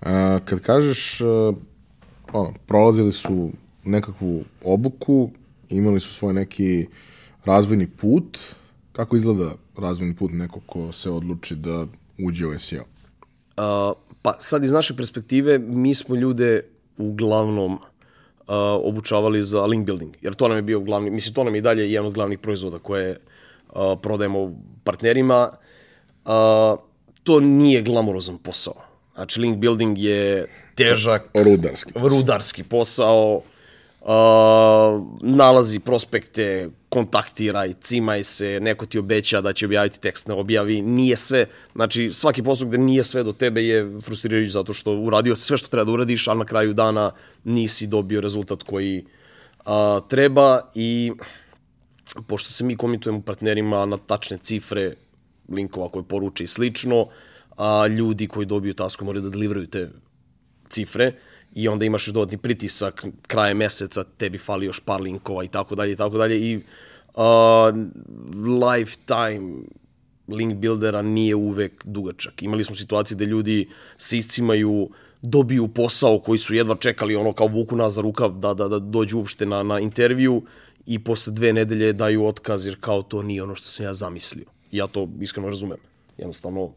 [0.00, 1.52] A, kad kažeš, a,
[2.32, 3.50] ono, prolazili su
[3.84, 5.30] nekakvu obuku,
[5.68, 6.86] imali su svoj neki
[7.44, 8.38] razvojni put,
[8.92, 11.86] kako izgleda razvojni put neko ko se odluči da
[12.18, 12.84] uđe u SEO?
[13.56, 16.60] Uh, pa sad iz naše perspektive mi smo ljude
[16.96, 17.78] uglavnom uh,
[18.84, 21.62] obučavali za link building, jer to nam je bio glavni, mislim to nam je i
[21.62, 24.52] dalje jedan od glavnih proizvoda koje uh, prodajemo
[24.84, 25.50] partnerima.
[26.24, 26.32] Uh,
[27.22, 28.74] to nije glamurozan posao.
[29.14, 31.22] Znači, link building je težak...
[31.34, 31.92] Rudarski.
[31.94, 33.42] Rudarski posao.
[34.06, 34.12] Uh,
[35.22, 41.16] nalazi prospekte, kontaktiraj, cimaj se, neko ti obeća da će objaviti tekst, ne objavi, nije
[41.16, 45.56] sve, znači svaki posao gde nije sve do tebe je frustrirajući zato što uradio sve
[45.56, 47.10] što treba da uradiš, a na kraju dana
[47.44, 49.04] nisi dobio rezultat koji
[49.66, 49.72] uh,
[50.08, 51.12] treba i
[52.26, 54.94] pošto se mi komitujemo partnerima na tačne cifre
[55.48, 57.08] linkova koje poruče i slično,
[57.56, 59.90] a ljudi koji dobiju tasku moraju da deliveruju te
[60.68, 61.12] cifre
[61.56, 65.74] i onda imaš još dodatni pritisak kraje meseca, tebi fali još par linkova i tako
[65.74, 67.22] dalje i tako dalje i uh,
[68.62, 69.62] lifetime
[70.28, 72.42] link buildera nije uvek dugačak.
[72.42, 74.90] Imali smo situacije gde ljudi se iscimaju,
[75.22, 78.78] dobiju posao koji su jedva čekali ono kao vuku nas za rukav da, da, da
[78.78, 80.42] dođu uopšte na, na intervju
[80.86, 84.44] i posle dve nedelje daju otkaz jer kao to nije ono što sam ja zamislio.
[84.70, 85.78] Ja to iskreno razumem.
[86.18, 86.72] Jednostavno,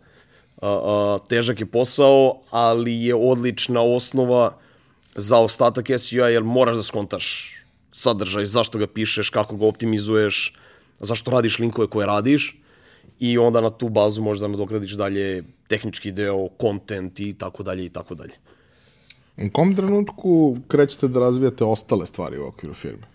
[0.62, 4.58] a, a, težak je posao, ali je odlična osnova
[5.16, 7.56] za ostatak SEO-a jer moraš da skontaš
[7.92, 10.54] sadržaj, zašto ga pišeš, kako ga optimizuješ,
[11.00, 12.56] zašto radiš linkove koje radiš
[13.20, 17.90] i onda na tu bazu možda nadogradiš dalje tehnički deo, content i tako dalje i
[17.90, 18.34] tako dalje.
[19.38, 23.08] U kom trenutku krećete da razvijate ostale stvari u okviru firme?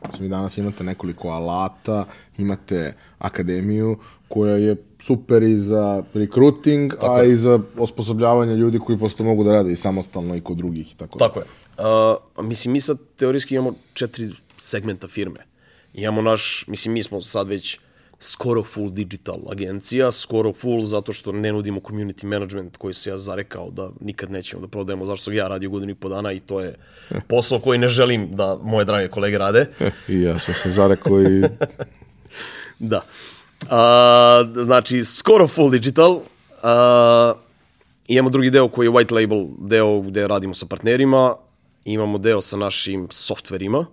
[0.00, 2.04] Znači, vi danas imate nekoliko alata,
[2.38, 7.32] imate akademiju koja je super i za recruiting, tako a je.
[7.32, 10.94] i za osposobljavanje ljudi koji posto mogu da rade i samostalno i kod drugih.
[10.96, 11.44] Tako, tako je.
[12.38, 15.40] Uh, mislim, mi sad teorijski imamo četiri segmenta firme.
[15.94, 17.78] Imamo naš, mislim, mi smo sad već
[18.20, 23.18] skoro full digital agencija, skoro full zato što ne nudimo community management koji se ja
[23.18, 26.40] zarekao da nikad nećemo da prodajemo, zašto sam ja radio godinu i po dana i
[26.40, 26.74] to je
[27.28, 29.66] posao koji ne želim da moje drage kolege rade.
[30.08, 31.42] I ja sam se zarekao i...
[32.78, 33.04] da.
[33.70, 36.20] A, znači, skoro full digital.
[36.62, 37.32] A,
[38.08, 41.34] imamo drugi deo koji je white label, deo gde radimo sa partnerima.
[41.84, 43.86] Imamo deo sa našim softverima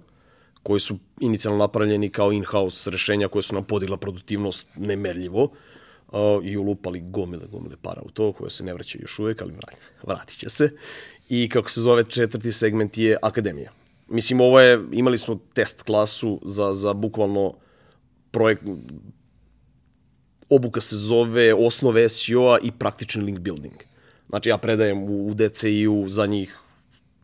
[0.66, 6.58] koji su inicijalno napravljeni kao in-house rešenja koje su nam podigla produktivnost nemerljivo uh, i
[6.58, 9.54] ulupali gomile, gomile para u to, koje se ne vraćaju još uvek, ali
[10.04, 10.70] vratit će se.
[11.30, 13.72] i kako se zove četvrti segment je akademija.
[14.08, 17.54] Mislim, ovo je, imali smo test klasu za, za bukvalno
[18.32, 18.64] projekt,
[20.50, 23.76] obuka se zove osnove SEO-a i praktični link building.
[24.30, 26.60] Znači, ja predajem u, u DCI-u za njih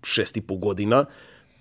[0.04, 1.06] šest i po godina.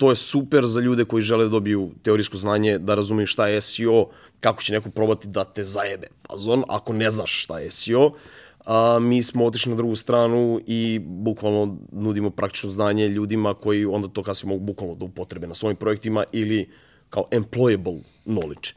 [0.01, 3.61] To je super za ljude koji žele da dobiju teorijsko znanje, da razumiju šta je
[3.61, 4.07] SEO,
[4.41, 8.13] kako će neko probati da te zajebe fazon, ako ne znaš šta je SEO.
[8.65, 14.09] A, mi smo otišli na drugu stranu i bukvalno nudimo praktično znanje ljudima koji onda
[14.09, 16.69] to kasnije mogu bukvalno da upotrebe na svojim projektima ili
[17.11, 18.73] kao employable knowledge.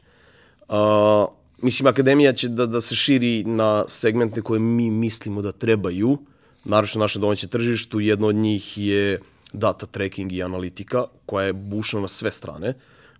[0.68, 1.26] A,
[1.62, 6.18] mislim, akademija će da, da se širi na segmente koje mi mislimo da trebaju,
[6.64, 9.20] naravno naše domaće tržištu, jedno od njih je
[9.54, 12.74] data tracking i analitika, koja je bušna na sve strane.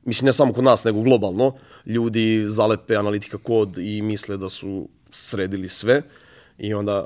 [0.04, 1.54] Mislim, ne samo kod nas, nego globalno.
[1.86, 6.02] Ljudi zalepe analitika kod i misle da su sredili sve.
[6.58, 7.04] I onda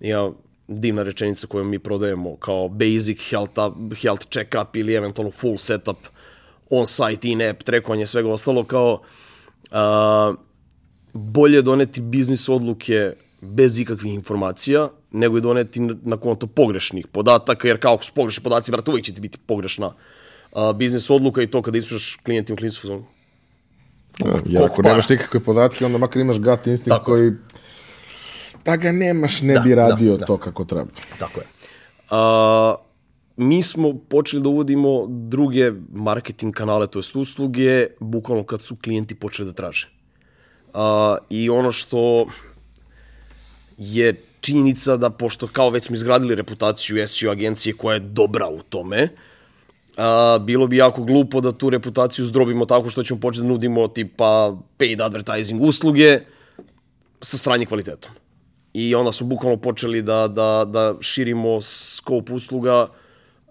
[0.00, 0.32] ima
[0.68, 5.96] divna rečenica koju mi prodajemo kao basic health, up, health check-up ili eventualno full setup
[6.70, 9.00] on-site, in-app, trekovanje, svega ostalo kao
[9.70, 10.34] a,
[11.12, 17.80] bolje doneti biznis odluke bez ikakvih informacija, nego je doneti na konto pogrešnih podataka, jer
[17.80, 19.92] kao ako su pogrešni podaci, brate, uvijek će ti biti pogrešna
[20.52, 23.02] a, biznis odluka i to kada isprašaš klijentima klinicu.
[24.18, 27.04] Ja, jer ako nemaš nikakve podatke, onda makar imaš gut instinkt Tako.
[27.04, 27.32] koji
[28.64, 30.26] da ga nemaš, ne da, bi radio da, da.
[30.26, 30.90] to kako treba.
[31.18, 31.46] Tako je.
[32.10, 32.74] A,
[33.36, 39.14] mi smo počeli da uvodimo druge marketing kanale, to jest usluge, bukvalno kad su klijenti
[39.14, 39.88] počeli da traže.
[40.74, 42.26] A, I ono što
[43.78, 48.62] je činjenica da, pošto kao već smo izgradili reputaciju SEO agencije koja je dobra u
[48.62, 49.08] tome,
[49.96, 53.88] a, bilo bi jako glupo da tu reputaciju zdrobimo tako što ćemo početi da nudimo
[53.88, 56.20] tipa paid advertising usluge
[57.20, 58.12] sa sranje kvalitetom.
[58.74, 62.86] I onda smo bukvalno počeli da, da, da širimo skop usluga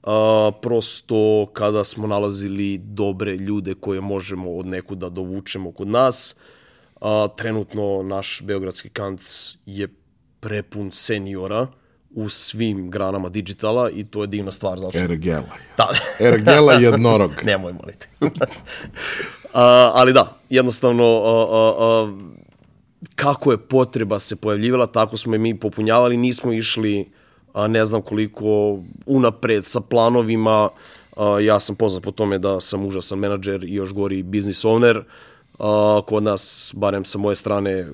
[0.04, 6.36] a, prosto kada smo nalazili dobre ljude koje možemo od nekuda dovučemo kod nas.
[7.02, 9.88] A, trenutno naš beogradski kanc je
[10.47, 11.67] prepun seniora
[12.15, 14.79] u svim granama digitala i to je divna stvar.
[14.79, 14.97] Zato...
[14.97, 15.57] Ergela.
[15.77, 15.89] Da.
[16.19, 17.31] Ergela jednorog.
[17.45, 18.07] Nemoj moliti.
[19.53, 22.17] a, ali da, jednostavno a, a, a,
[23.15, 27.12] kako je potreba se pojavljivala, tako smo je mi popunjavali, nismo išli
[27.53, 30.69] a, ne znam koliko unapred sa planovima,
[31.17, 35.03] a, ja sam poznat po tome da sam užasan menadžer i još gori business owner,
[35.60, 37.88] A, kod nas, barem sa moje strane,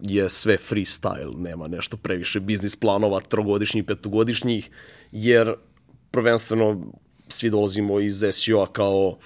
[0.00, 4.70] je sve freestyle, nema nešto previše biznis planova, trogodišnjih, petogodišnjih,
[5.12, 5.54] jer
[6.10, 6.92] prvenstveno
[7.28, 9.18] svi dolazimo iz SEO-a kao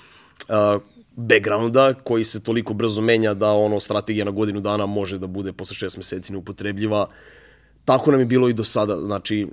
[0.49, 0.79] a,
[1.17, 5.53] backgrounda koji se toliko brzo menja da ono strategija na godinu dana može da bude
[5.53, 7.07] posle šest meseci neupotrebljiva.
[7.85, 9.49] Tako nam je bilo i do sada, znači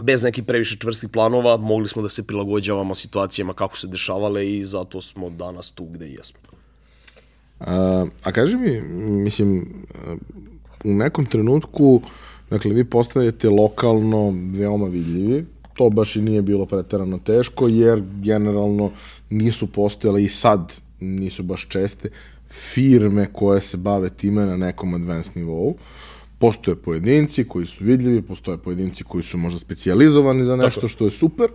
[0.00, 4.64] bez nekih previše čvrstih planova mogli smo da se prilagođavamo situacijama kako se dešavale i
[4.64, 6.51] zato smo danas tu gde jesmo.
[7.66, 8.80] A, a kaži mi,
[9.22, 9.66] mislim,
[10.84, 12.00] u nekom trenutku,
[12.50, 15.44] dakle, vi postajete lokalno veoma vidljivi,
[15.74, 18.90] to baš i nije bilo preterano teško, jer generalno
[19.30, 22.08] nisu postojale i sad nisu baš česte
[22.50, 25.74] firme koje se bave time na nekom advanced nivou.
[26.38, 30.88] Postoje pojedinci koji su vidljivi, postoje pojedinci koji su možda specijalizovani za nešto Tako.
[30.88, 31.48] što je super,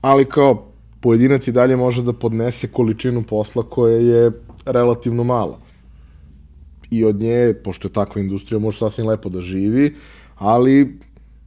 [0.00, 4.30] ali kao pojedinac i dalje može da podnese količinu posla koja je
[4.66, 5.60] relativno mala.
[6.90, 9.94] I od nje, pošto je takva industrija, može sasvim lepo da živi,
[10.36, 10.98] ali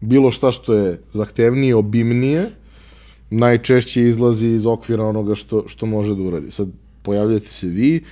[0.01, 2.49] bilo šta što je zahtevnije, obimnije,
[3.29, 6.51] najčešće izlazi iz okvira onoga što, što može da uradi.
[6.51, 6.67] Sad,
[7.03, 8.03] pojavljate se vi,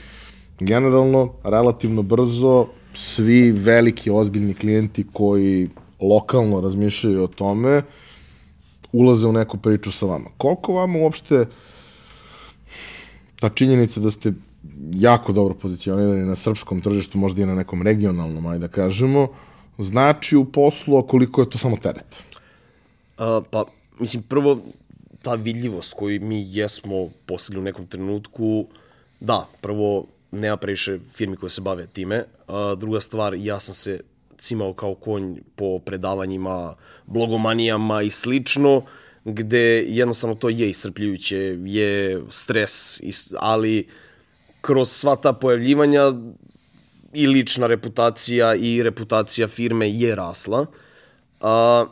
[0.60, 5.70] generalno, relativno brzo, svi veliki, ozbiljni klijenti koji
[6.02, 7.82] lokalno razmišljaju o tome,
[8.92, 10.30] ulaze u neku priču sa vama.
[10.38, 11.46] Koliko vama uopšte
[13.40, 14.34] ta činjenica da ste
[14.94, 19.28] jako dobro pozicionirani na srpskom tržištu, možda i na nekom regionalnom, ajde da kažemo,
[19.78, 22.16] znači u poslu, a koliko je to samo teret?
[23.18, 23.66] Uh, pa,
[24.00, 24.62] mislim, prvo,
[25.22, 28.68] ta vidljivost koju mi jesmo postigli u nekom trenutku,
[29.20, 32.24] da, prvo, nema previše firmi koje se bave time.
[32.48, 34.00] A, druga stvar, ja sam se
[34.38, 36.76] cimao kao konj po predavanjima,
[37.06, 38.82] blogomanijama i slično,
[39.26, 43.02] gde jednostavno to je iscrpljujuće, je stres,
[43.40, 44.07] ali uh,
[44.68, 46.14] kroz sva ta pojavljivanja
[47.14, 50.66] i lična reputacija i reputacija firme je rasla.
[51.42, 51.86] A,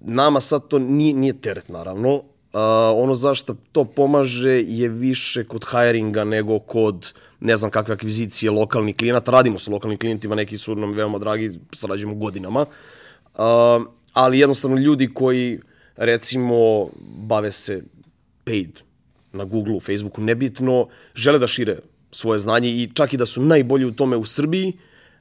[0.00, 2.22] nama sad to nije, nije teret, naravno.
[2.52, 8.50] A, ono zašto to pomaže je više kod hiringa nego kod ne znam kakve akvizicije
[8.50, 9.30] lokalnih klijenata.
[9.30, 12.66] Radimo sa lokalnim klijentima, neki su nam veoma dragi, sarađujemo godinama.
[13.34, 13.80] A,
[14.12, 15.60] ali jednostavno ljudi koji
[15.96, 16.88] recimo,
[17.28, 17.82] bave se
[18.44, 18.80] paid
[19.32, 21.78] na Googleu, Facebooku, nebitno, žele da šire
[22.10, 24.72] svoje znanje i čak i da su najbolji u tome u Srbiji,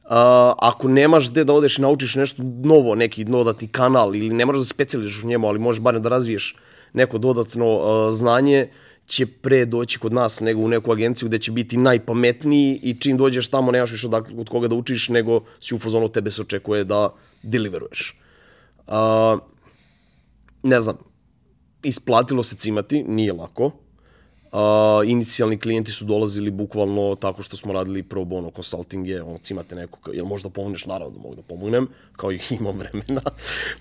[0.07, 0.13] Uh,
[0.59, 4.59] ako nemaš gde da odeš i naučiš nešto novo, neki dodatni kanal ili ne moraš
[4.59, 6.55] da speciališ u njemu, ali možeš barem da razviješ
[6.93, 8.69] neko dodatno uh, znanje,
[9.05, 13.17] će pre doći kod nas nego u neku agenciju gde će biti najpametniji i čim
[13.17, 16.41] dođeš tamo nemaš više od, od koga da učiš, nego si u fazonu tebe se
[16.41, 17.09] očekuje da
[17.43, 18.15] deliveruješ.
[18.87, 18.93] Uh,
[20.63, 20.97] ne znam,
[21.83, 23.71] isplatilo se cimati, nije lako,
[24.51, 24.59] Uh,
[25.05, 30.11] inicijalni klijenti su dolazili bukvalno tako što smo radili pro bono consultinge, ono, cimate neko,
[30.11, 33.21] jel možda pomogneš, naravno da mogu da pomognem, kao i imam vremena,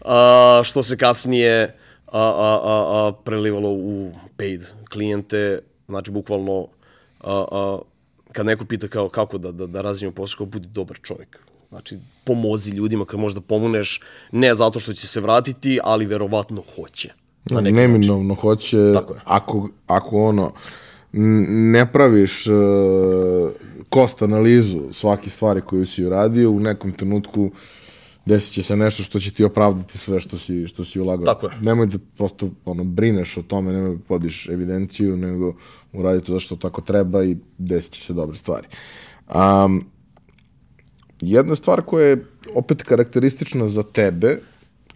[0.01, 1.77] uh, što se kasnije
[2.07, 6.69] a, a, a, a, prelivalo u paid klijente, znači bukvalno
[7.21, 7.79] a, a,
[8.33, 11.39] kad neko pita kao kako da, da, da razvijem posao, kao budi dobar čovjek.
[11.69, 14.01] Znači, pomozi ljudima kad možda pomogneš,
[14.33, 17.13] ne zato što će se vratiti, ali verovatno hoće.
[17.51, 18.41] Na Neminovno način.
[18.41, 20.53] hoće, ako, ako ono,
[21.13, 22.55] ne praviš uh,
[23.89, 27.51] kost analizu svake stvari koju si uradio, u nekom trenutku
[28.27, 31.25] desit će se nešto što će ti opravdati sve što si, što si ulagao.
[31.25, 31.53] Tako je.
[31.63, 35.55] Nemoj da prosto ono, brineš o tome, nemoj da podiš evidenciju, nego
[35.93, 38.67] uradi to zašto tako treba i desit će se dobre stvari.
[39.35, 39.85] Um,
[41.21, 44.41] jedna stvar koja je opet karakteristična za tebe,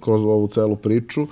[0.00, 1.26] kroz ovu celu priču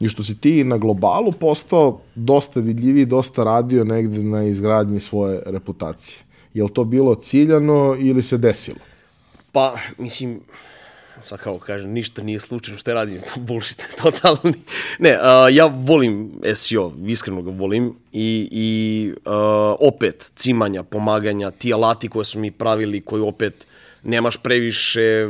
[0.00, 5.42] i što si ti na globalu postao dosta vidljiviji, dosta radio negde na izgradnji svoje
[5.46, 6.18] reputacije.
[6.54, 8.78] Je li to bilo ciljano ili se desilo?
[9.52, 10.40] Pa, mislim,
[11.22, 14.54] sad kao kažem, ništa nije slučajno što radim, bullshit, totalni.
[14.98, 19.32] Ne, uh, ja volim SEO, iskreno ga volim i, i uh,
[19.80, 23.66] opet cimanja, pomaganja, ti alati koje su mi pravili, koji opet
[24.02, 25.28] nemaš previše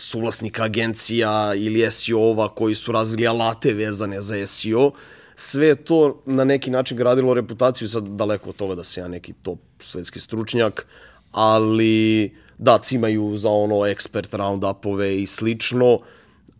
[0.00, 4.90] suvlasnika agencija ili SEO-ova koji su razvili alate vezane za SEO,
[5.34, 9.32] sve to na neki način gradilo reputaciju, sad daleko od toga da se ja neki
[9.42, 10.86] top svetski stručnjak,
[11.32, 15.98] ali da, cimaju za ono expert round-upove i slično,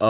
[0.00, 0.06] Uh,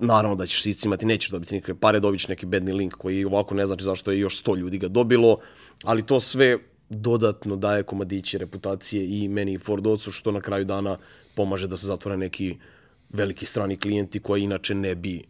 [0.00, 3.54] naravno da ćeš se iscimati, nećeš dobiti nikakve pare, dobit neki bedni link koji ovako
[3.54, 5.38] ne znači zašto je još 100 ljudi ga dobilo,
[5.84, 6.58] ali to sve
[6.88, 10.96] dodatno daje komadiće reputacije i meni i Fordocu, što na kraju dana
[11.34, 12.56] pomaže da se zatvore neki
[13.10, 15.22] veliki strani klijenti koji inače ne bi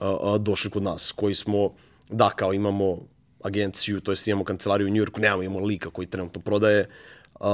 [0.00, 1.72] uh, došli kod nas, koji smo,
[2.08, 2.98] da, kao imamo
[3.42, 6.80] agenciju, to jest imamo kancelariju u Njujorku, nemamo, imamo lika koji trenutno prodaje,
[7.34, 7.46] uh,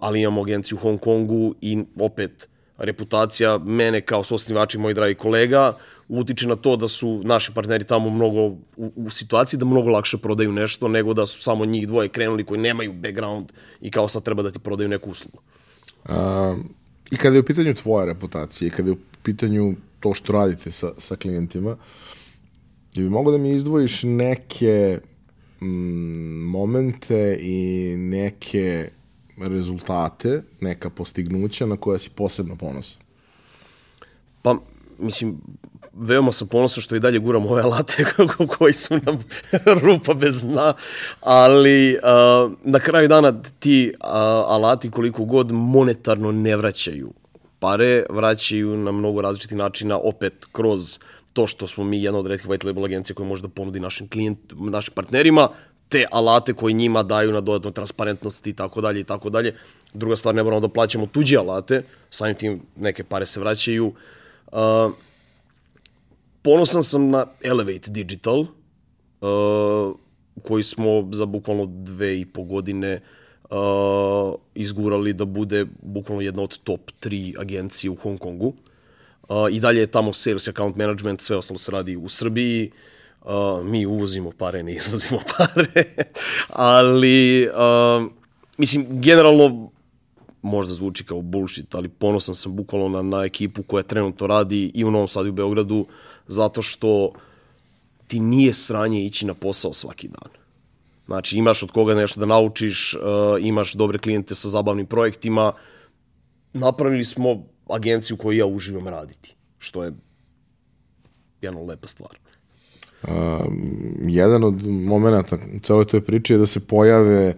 [0.00, 5.14] ali imamo agenciju u Hong Kongu i opet reputacija mene kao sosnivač i mojih dragi
[5.14, 5.76] kolega
[6.08, 8.40] utiče na to da su naši partneri tamo mnogo
[8.76, 12.44] u, u situaciji da mnogo lakše prodaju nešto nego da su samo njih dvoje krenuli
[12.44, 15.38] koji nemaju background i kao sad treba da ti prodaju neku uslugu.
[16.08, 16.74] Um
[17.10, 20.70] I kada je u pitanju tvoja reputacija i kada je u pitanju to što radite
[20.70, 21.76] sa, sa klijentima,
[22.94, 24.98] je bi mogo da mi izdvojiš neke
[25.60, 25.66] mm,
[26.50, 28.88] momente i neke
[29.36, 33.02] rezultate, neka postignuća na koja si posebno ponosan?
[34.42, 34.56] Pa,
[34.98, 35.40] mislim,
[35.96, 38.04] veoma sam ponosan što i dalje guram ove alate
[38.58, 39.24] koji su nam
[39.84, 40.74] rupa bez dna,
[41.20, 44.06] ali uh, na kraju dana ti uh,
[44.54, 47.12] alati koliko god monetarno ne vraćaju
[47.58, 50.98] pare, vraćaju na mnogo različitih načina, opet kroz
[51.32, 54.08] to što smo mi jedna od redkih white label agencija koja može da ponudi našim
[54.08, 55.48] klijentima, našim partnerima,
[55.88, 59.54] te alate koji njima daju na dodatnu transparentnost i tako dalje i tako dalje.
[59.94, 63.92] Druga stvar, ne moramo da plaćamo tuđe alate, samim tim neke pare se vraćaju.
[64.52, 64.60] Uh,
[66.44, 69.96] ponosan sam na Elevate Digital, uh,
[70.42, 73.00] koji smo za bukvalno dve i po godine
[73.50, 78.54] uh, izgurali da bude bukvalno jedna od top 3 agencije u Hong Kongu.
[79.28, 82.70] Uh, I dalje je tamo sales account management, sve ostalo se radi u Srbiji.
[83.22, 83.30] Uh,
[83.64, 85.84] mi uvozimo pare, ne izvozimo pare.
[86.48, 88.10] Ali, uh,
[88.58, 89.70] mislim, generalno
[90.42, 94.84] možda zvuči kao bullshit, ali ponosan sam bukvalno na, na ekipu koja trenutno radi i
[94.84, 95.86] u Novom Sadu i u Beogradu,
[96.26, 97.12] zato što
[98.06, 100.44] ti nije sranje ići na posao svaki dan.
[101.06, 103.00] Znači, imaš od koga nešto da naučiš, uh,
[103.40, 105.52] imaš dobre klijente sa zabavnim projektima.
[106.52, 109.92] Napravili smo agenciju koju ja uživam raditi, što je
[111.40, 112.18] jedna lepa stvar.
[113.08, 117.34] Um, jedan od momenta u celoj toj priči je da se pojave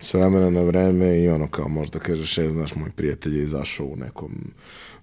[0.00, 3.86] s vremena na vreme i ono kao možda kažeš, je, znaš, moj prijatelj je izašao
[3.86, 4.32] u nekom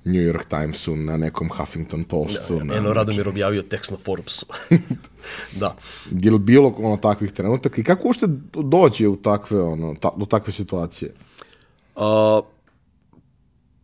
[0.06, 2.54] New York Timesu, na nekom Huffington Postu.
[2.54, 4.46] Ja, ja, eno, Radomir objavio tekst na Forbesu.
[5.62, 5.76] da.
[6.12, 10.26] Je li bilo ono takvih trenutaka i kako ušte dođe u takve, ono, ta, do
[10.26, 11.14] takve situacije?
[11.96, 12.04] Uh,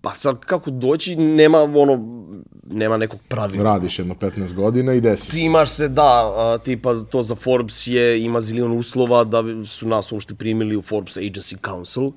[0.02, 2.24] Pa sad kako doći, nema ono,
[2.64, 3.64] nema nekog pravila.
[3.64, 5.32] Radiš jedno 15 godina i desi.
[5.32, 10.12] Cimaš se, da, a, tipa to za Forbes je, ima zilion uslova da su nas
[10.12, 12.12] uopšte primili u Forbes Agency Council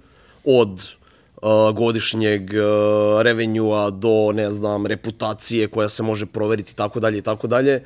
[0.45, 0.91] od
[1.75, 2.51] godišnjeg
[3.23, 7.83] revenjua do, ne znam, reputacije koja se može proveriti i tako dalje i tako dalje.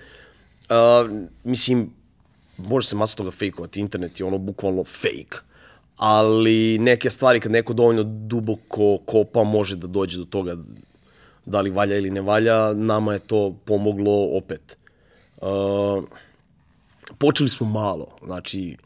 [1.45, 1.91] Mislim,
[2.57, 5.47] može se masa toga fejkovati, internet je ono bukvalno fake
[5.97, 10.57] ali neke stvari kad neko dovoljno duboko kopa može da dođe do toga
[11.45, 14.77] da li valja ili ne valja, nama je to pomoglo opet.
[15.37, 16.05] Uh,
[17.19, 18.77] počeli smo malo, znači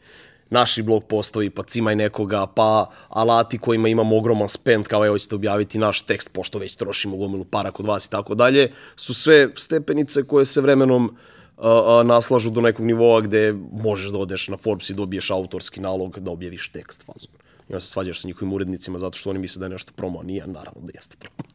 [0.51, 5.35] naši blog postovi, pa cimaj nekoga, pa alati kojima imamo ogroman spend, kao evo ćete
[5.35, 9.49] objaviti naš tekst, pošto već trošimo gomilu para kod vas i tako dalje, su sve
[9.55, 11.17] stepenice koje se vremenom
[11.57, 11.63] uh,
[12.05, 16.31] naslažu do nekog nivoa gde možeš da odeš na Forbes i dobiješ autorski nalog da
[16.31, 17.31] objaviš tekst fazon.
[17.69, 20.19] I onda se svađaš sa njihovim urednicima zato što oni misle da je nešto promo,
[20.19, 21.49] a nije, naravno da jeste promo.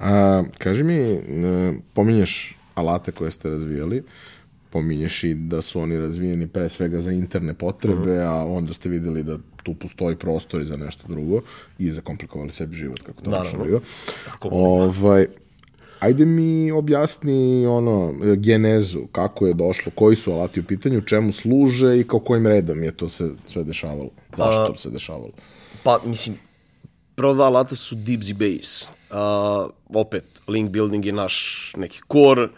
[0.00, 1.20] A, kaži mi, e,
[1.94, 4.04] pominješ alate koje ste razvijali,
[4.70, 8.26] pominješ i da su oni razvijeni pre svega za interne potrebe, uh -huh.
[8.26, 11.40] a onda ste videli da tu postoji prostor i za nešto drugo
[11.78, 13.64] i zakomplikovali sebi život, kako to Naravno.
[13.64, 13.80] bio.
[14.40, 15.26] Ovaj,
[16.00, 22.00] Ajde mi objasni ono, genezu, kako je došlo, koji su alati u pitanju, čemu služe
[22.00, 24.10] i kao kojim redom je to se sve dešavalo.
[24.36, 25.30] Zašto A, se dešavalo?
[25.82, 26.36] Pa, mislim,
[27.14, 28.86] prvo dva alata su Dibs i Base.
[29.10, 32.50] Uh, opet, link building je naš neki core, uh,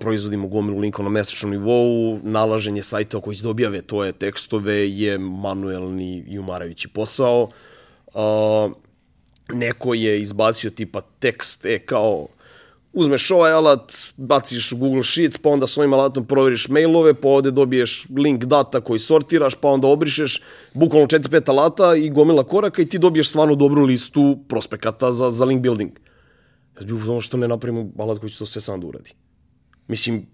[0.00, 3.82] proizvodimo gomilu linkova na mesečnom nivou, nalaženje sajtova koji će da objave
[4.18, 7.48] tekstove je manuelni i umarajući posao.
[8.14, 8.72] Uh,
[9.52, 12.26] neko je izbacio tipa tekst, e, kao
[12.96, 17.28] uzmeš ovaj alat, baciš u Google Sheets, pa onda s ovim alatom proveriš mailove, pa
[17.28, 20.42] ovde dobiješ link data koji sortiraš, pa onda obrišeš
[20.74, 25.44] bukvalno 4-5 alata i gomila koraka i ti dobiješ stvarno dobru listu prospekata za, za
[25.44, 25.90] link building.
[26.80, 29.12] Ja bih ono što ne napravimo alat koji će to sve sam da uradi.
[29.88, 30.26] Mislim,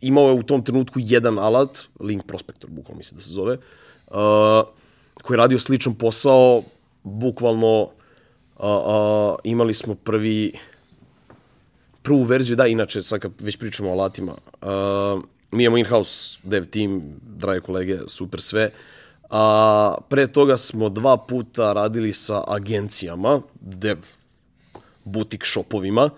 [0.00, 3.58] imao je u tom trenutku jedan alat, Link Prospector, bukvalno mislim da se zove,
[4.06, 4.16] uh,
[5.22, 6.62] koji je radio sličan posao,
[7.02, 7.90] bukvalno uh,
[8.58, 10.52] uh, imali smo prvi
[12.02, 16.64] prvu verziju, da, inače, sad kad već pričamo o alatima, uh, mi imamo in-house dev
[16.64, 18.70] team, drage kolege, super sve,
[19.30, 23.98] a pre toga smo dva puta radili sa agencijama, dev
[25.04, 26.10] butik shopovima,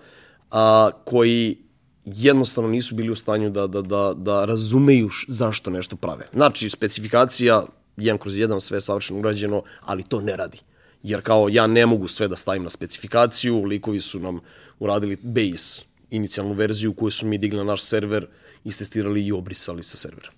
[0.51, 1.57] a, koji
[2.05, 6.27] jednostavno nisu bili u stanju da, da, da, da razumeju zašto nešto prave.
[6.33, 7.63] Znači, specifikacija
[7.97, 10.59] 1 kroz 1, sve savršeno urađeno, ali to ne radi.
[11.03, 14.39] Jer kao ja ne mogu sve da stavim na specifikaciju, likovi su nam
[14.79, 18.27] uradili base, inicijalnu verziju koju su mi digli na naš server,
[18.63, 20.29] istestirali i obrisali sa servera.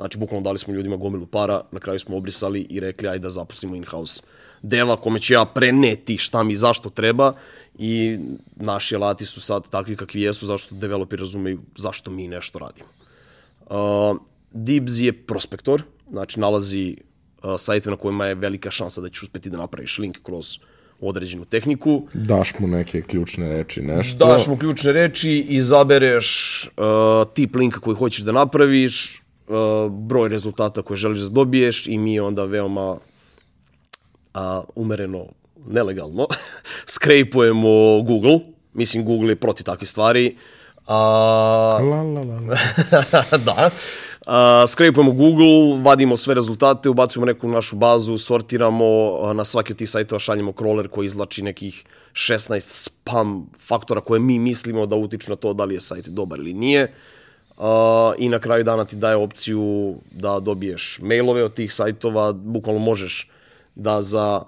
[0.00, 3.30] Znači, bukvalno dali smo ljudima gomilu para, na kraju smo obrisali i rekli ajde da
[3.30, 4.22] zaposlimo in-house
[4.62, 7.32] deva kome ću ja preneti šta mi zašto treba
[7.78, 8.18] i
[8.56, 12.88] naši alati su sad takvi kakvi jesu zašto developeri razumeju zašto mi nešto radimo.
[13.70, 14.16] Uh,
[14.52, 16.96] Dibs je prospektor, znači nalazi
[17.42, 20.58] uh, sajtove na kojima je velika šansa da ćeš uspeti da napraviš link kroz
[21.00, 22.08] određenu tehniku.
[22.14, 24.26] Daš mu neke ključne reči, nešto.
[24.26, 29.19] Daš mu ključne reči, izabereš uh, tip linka koji hoćeš da napraviš,
[29.50, 34.40] uh, broj rezultata koje želiš da dobiješ i mi onda veoma uh,
[34.74, 35.26] umereno,
[35.66, 36.26] nelegalno,
[36.94, 38.38] skrejpujemo Google.
[38.72, 40.36] Mislim, Google je proti takve stvari.
[40.86, 40.96] A...
[41.82, 42.56] La, la, la.
[43.46, 43.70] da.
[44.26, 49.78] Uh, skrejpujemo Google, vadimo sve rezultate, ubacujemo neku našu bazu, sortiramo, uh, na svaki od
[49.78, 55.30] tih sajtova šaljemo crawler koji izlači nekih 16 spam faktora koje mi mislimo da utiču
[55.30, 56.84] na to da li je sajt dobar ili nije.
[56.84, 56.90] Uh,
[58.18, 63.28] I na kraju dana ti daje opciju da dobiješ mailove od tih sajtova, bukvalno možeš
[63.74, 64.42] da za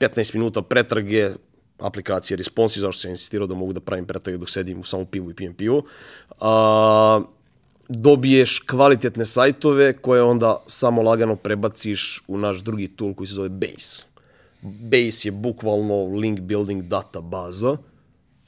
[0.00, 1.30] 15 minuta pretrage
[1.78, 5.30] aplikacije Responsi, zašto sam insistirao da mogu da pravim pretrage dok sedim u samom pivu
[5.30, 5.82] i pijem pivu.
[6.30, 7.24] Uh,
[7.88, 13.48] dobiješ kvalitetne sajtove koje onda samo lagano prebaciš u naš drugi tool koji se zove
[13.48, 14.02] Base.
[14.62, 17.76] Base je bukvalno link building databaza,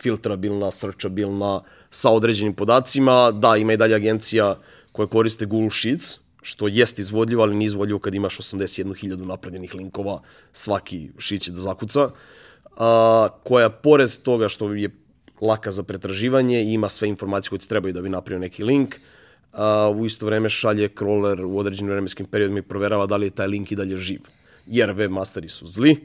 [0.02, 1.60] filtrabilna, searchabilna,
[1.93, 3.30] sa određenim podacima.
[3.30, 4.57] Da, ima i dalje agencija
[4.93, 10.20] koja koriste Google Sheets, što jest izvodljivo, ali nije izvodljivo kad imaš 81.000 napravljenih linkova,
[10.53, 12.11] svaki sheet će da zakuca,
[12.76, 14.90] a, koja pored toga što je
[15.40, 18.97] laka za pretraživanje i ima sve informacije koje ti trebaju da bi napravio neki link,
[19.53, 23.30] a, u isto vreme šalje crawler u određenim vremenskim periodima i proverava da li je
[23.30, 24.20] taj link i dalje živ.
[24.66, 25.97] Jer webmasteri su zli,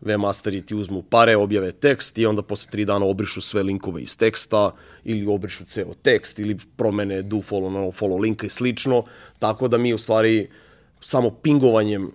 [0.00, 4.16] webmasteri ti uzmu pare, objave tekst i onda posle tri dana obrišu sve linkove iz
[4.18, 4.70] teksta
[5.04, 9.04] ili obrišu ceo tekst ili promene do follow, no follow linka i slično.
[9.38, 10.48] Tako da mi u stvari
[11.00, 12.10] samo pingovanjem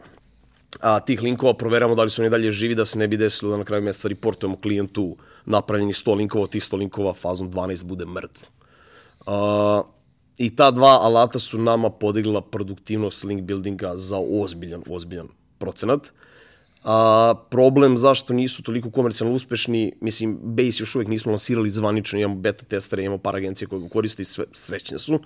[0.82, 3.52] a, tih linkova proveramo da li su oni dalje živi, da se ne bi desilo
[3.52, 8.06] da na kraju meseca reportujemo klijentu napravljeni 100 linkova, tih 100 linkova fazom 12 bude
[8.06, 8.48] mrtvo.
[9.26, 9.86] Uh,
[10.38, 15.28] I ta dva alata su nama podigla produktivnost link buildinga za ozbiljan, ozbiljan
[15.58, 16.12] procenat.
[16.84, 22.36] A, problem zašto nisu toliko komercijalno uspešni, mislim, Base još uvek nismo lansirali zvanično, imamo
[22.36, 25.20] beta testere, imamo par agencije koje ga koriste i sve, srećne su,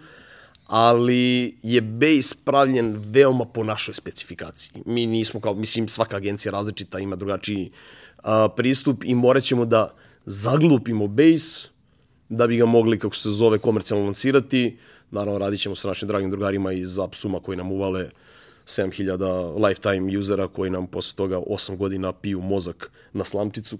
[0.67, 4.71] ali je Base pravljen veoma po našoj specifikaciji.
[4.85, 7.71] Mi nismo kao, mislim, svaka agencija različita, ima drugačiji
[8.23, 9.93] a, pristup i morat ćemo da
[10.25, 11.69] zaglupimo Base
[12.29, 14.77] da bi ga mogli, kako se zove, komercijalno lansirati.
[15.11, 18.09] Naravno, radit ćemo sa našim dragim drugarima iz Apsuma koji nam uvale
[18.65, 23.77] 7000 lifetime usera koji nam posle toga 8 godina piju mozak na slamticu,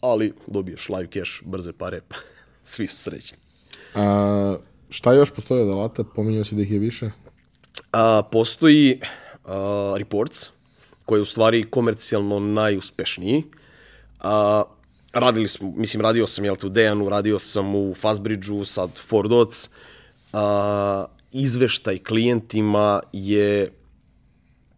[0.00, 2.00] ali dobiješ live cash, brze pare,
[2.62, 3.38] svi su srećni.
[3.94, 4.56] A,
[4.88, 6.04] šta još postoji od alata?
[6.04, 7.10] Pominjao si da ih je više?
[7.92, 9.00] A, postoji
[9.44, 10.50] a, Reports,
[11.04, 13.42] koji je u stvari komercijalno najuspešniji.
[14.20, 14.62] A,
[15.12, 19.30] radili smo, mislim, radio sam jel, u Dejanu, radio sam u Fastbridgeu, sad Ford.
[20.32, 23.72] A, izveštaj klijentima je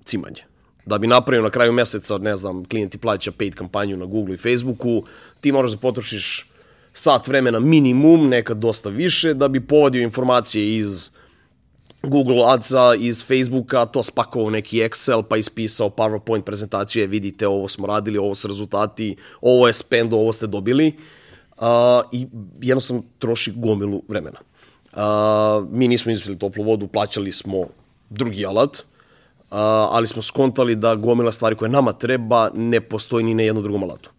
[0.07, 0.43] cimanje.
[0.87, 4.39] Da bi napravio na kraju meseca, ne znam, klijenti plaća paid kampanju na Google i
[4.39, 5.03] Facebooku,
[5.41, 6.51] ti moraš da potrošiš
[6.93, 11.11] sat vremena minimum, nekad dosta više, da bi povadio informacije iz
[12.03, 17.69] Google Adsa, iz Facebooka, to spakovao neki Excel, pa ispisao PowerPoint prezentaciju, je vidite, ovo
[17.69, 20.93] smo radili, ovo su rezultati, ovo je spend, ovo ste dobili.
[21.57, 21.65] Uh,
[22.13, 22.27] I
[22.61, 24.39] jednostavno troši gomilu vremena.
[24.93, 27.67] Uh, mi nismo izmislili toplu vodu, plaćali smo
[28.11, 28.96] drugi alat, Uh,
[29.51, 33.83] ali smo skontali da gomila stvari koje nama treba ne postoji ni na jednom drugom
[33.83, 34.11] alatu.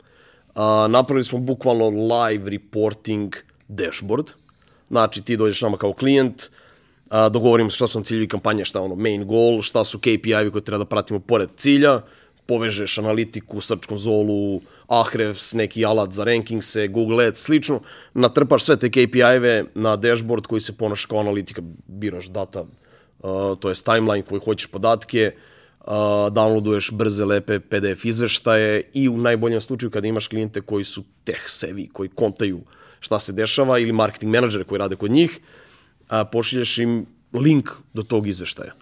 [0.89, 3.35] Napravili smo bukvalno live reporting
[3.67, 4.31] dashboard.
[4.89, 8.79] Znači, ti dođeš nama kao klijent, uh, dogovorimo se šta su nam ciljevi kampanje, šta
[8.79, 12.01] je ono main goal, šta su KPI-vi koje treba da pratimo pored cilja,
[12.45, 17.81] povežeš analitiku, Search konzolu, Ahrefs, neki alat za rankingse, Google Ads, slično,
[18.13, 22.65] natrpaš sve te KPI-ve na dashboard koji se ponaša kao analitika, biraš data,
[23.19, 25.31] uh, to je timeline koji hoćeš podatke,
[25.79, 25.87] uh,
[26.31, 31.41] downloaduješ brze, lepe PDF izveštaje i u najboljem slučaju kada imaš klijente koji su tech
[31.45, 32.61] sevi, koji kontaju
[32.99, 38.03] šta se dešava ili marketing menadžere koji rade kod njih, uh, pošiljaš im link do
[38.03, 38.73] tog izveštaja.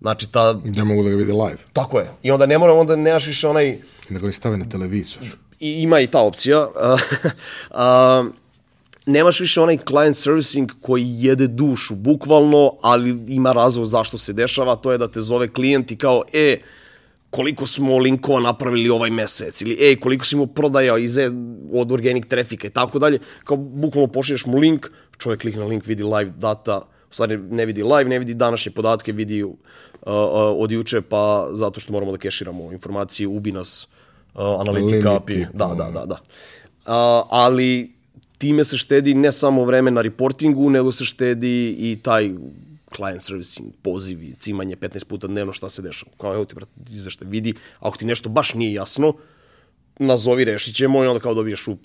[0.00, 0.60] Znači ta...
[0.64, 1.58] Ne mogu da ga vide live.
[1.72, 2.10] Tako je.
[2.22, 3.78] I onda ne mora, onda nemaš više onaj...
[4.08, 5.22] Nego ih stave na televizor.
[5.60, 6.68] I ima i ta opcija.
[9.06, 14.76] Nemaš više onaj client servicing koji jede dušu, bukvalno, ali ima razlog zašto se dešava,
[14.76, 16.58] to je da te zove klijent i kao, e,
[17.30, 21.18] koliko smo linkova napravili ovaj mesec, ili ej, koliko si mu prodaja iz,
[21.72, 22.66] od organic trafika?
[22.66, 26.80] I tako dalje, kao bukvalno pošliješ mu link, čovjek klikne na link, vidi live data,
[27.10, 30.12] u stvari ne vidi live, ne vidi današnje podatke, vidi uh, uh,
[30.58, 33.88] od juče, pa zato što moramo da keširamo informacije, ubi nas
[34.34, 35.46] uh, analitika API.
[35.54, 36.14] Da, da, da, da.
[36.14, 37.95] Uh, ali
[38.38, 42.30] time se štedi ne samo vreme na reportingu, nego se štedi i taj
[42.96, 46.12] client servicing, pozivi, cimanje 15 puta dnevno šta se dešava.
[46.18, 49.14] Kao evo ti brat, izveštaj vidi, ako ti nešto baš nije jasno,
[49.98, 51.76] nazovi, rešit ćemo i onda kao dobiješ u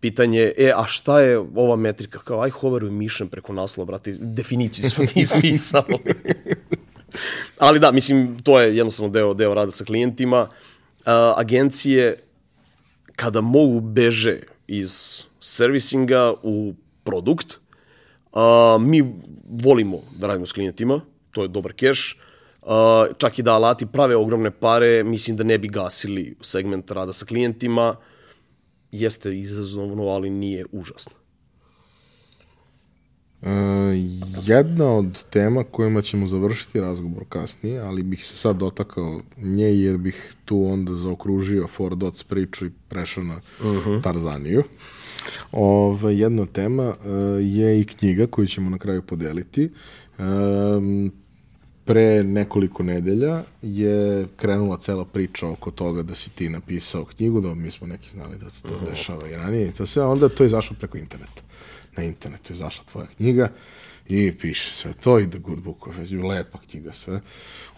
[0.00, 2.18] pitanje, e, a šta je ova metrika?
[2.18, 5.98] Kao, aj hoveruj mišem preko naslova, brate, definiciju smo ti ispisali.
[7.58, 10.42] Ali da, mislim, to je jednostavno deo, deo rada sa klijentima.
[10.42, 12.18] Uh, agencije,
[13.16, 16.74] kada mogu beže iz servisinga u
[17.04, 17.58] produkt.
[18.32, 19.14] A, mi
[19.50, 22.18] volimo da radimo s klijentima, to je dobar keš.
[22.62, 27.12] A, čak i da alati prave ogromne pare, mislim da ne bi gasili segment rada
[27.12, 27.96] sa klijentima.
[28.92, 31.22] Jeste izazovno, ali nije užasno.
[33.42, 33.48] Uh,
[34.42, 39.98] jedna od tema kojima ćemo završiti razgovor kasnije, ali bih se sad dotakao nje jer
[39.98, 44.02] bih tu onda zaokružio Ford Dots priču i prešao na uh -huh.
[44.02, 44.62] Tarzaniju.
[45.52, 46.96] Ove, jedna tema uh,
[47.40, 49.70] je i knjiga koju ćemo na kraju podeliti.
[50.18, 51.12] Um,
[51.84, 57.54] pre nekoliko nedelja je krenula cela priča oko toga da si ti napisao knjigu, da
[57.54, 60.42] mi smo neki znali da to, to dešava i ranije i to sve, onda to
[60.42, 61.42] je izašlo preko interneta.
[61.96, 63.48] Na internetu je izašla tvoja knjiga
[64.08, 67.20] i piše sve to i The Good Book of Ezio, lepa knjiga sve.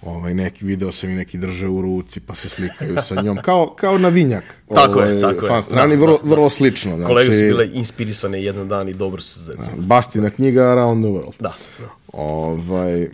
[0.02, 3.74] Ovaj, neki video sam i neki drže u ruci pa se slikaju sa njom, kao,
[3.78, 4.44] kao na vinjak.
[4.74, 5.62] Tako ovaj, je, tako fan je.
[5.62, 6.96] strani, Da, vrlo, da, vrlo slično.
[6.96, 9.76] Znači, Kolege su bile inspirisane jedan dan i dobro su se zecali.
[9.80, 11.40] Bastina knjiga Around the World.
[11.40, 11.54] Da.
[11.78, 11.88] da.
[12.12, 13.08] Ovaj,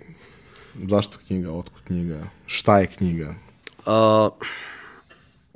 [0.89, 3.35] zašto knjiga, otkud knjiga, šta je knjiga?
[3.87, 4.29] A,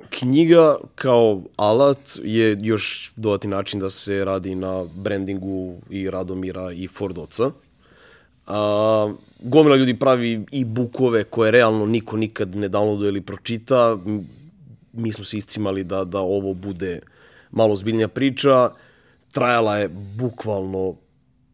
[0.09, 6.87] knjiga kao alat je još dodati način da se radi na brandingu i Radomira i
[6.87, 7.51] Fordoca.
[8.47, 13.97] A, gomila ljudi pravi i bukove koje realno niko nikad ne downloaduje ili pročita.
[14.93, 16.99] Mi smo se iscimali da, da ovo bude
[17.51, 18.69] malo zbiljnija priča.
[19.31, 20.95] Trajala je bukvalno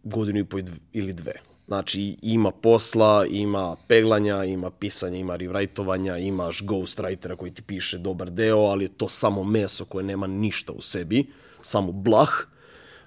[0.04, 0.58] godinu i po
[0.93, 1.51] ili dve.
[1.72, 8.30] Znači, ima posla, ima peglanja, ima pisanja, ima rewritovanja, imaš ghostwritera koji ti piše dobar
[8.30, 11.26] deo, ali je to samo meso koje nema ništa u sebi,
[11.62, 12.30] samo blah.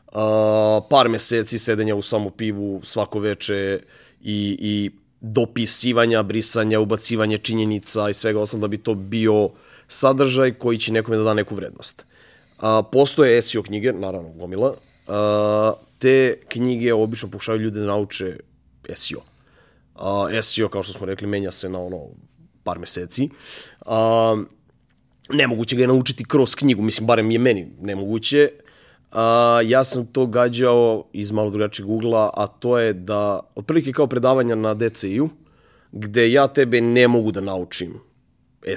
[0.06, 0.14] Uh,
[0.90, 3.80] par meseci sedenja u samo pivu svako veče
[4.22, 4.90] i, i
[5.20, 9.50] dopisivanja, brisanja, ubacivanja činjenica i svega ostalo da bi to bio
[9.88, 12.06] sadržaj koji će nekome da da neku vrednost.
[12.58, 15.14] Uh, postoje SEO knjige, naravno gomila, uh,
[15.98, 18.38] te knjige obično pokušavaju ljude da nauče
[18.94, 19.20] SEO.
[19.94, 22.00] Uh, SEO, kao što smo rekli, menja se na ono
[22.64, 23.28] par meseci.
[23.86, 23.94] Uh,
[25.30, 28.50] nemoguće ga je naučiti kroz knjigu, mislim, barem je meni nemoguće.
[29.12, 29.18] Uh,
[29.64, 34.54] ja sam to gađao iz malo drugačijeg ugla, a to je da, otprilike kao predavanja
[34.54, 35.28] na DCI-u,
[35.92, 37.94] gde ja tebe ne mogu da naučim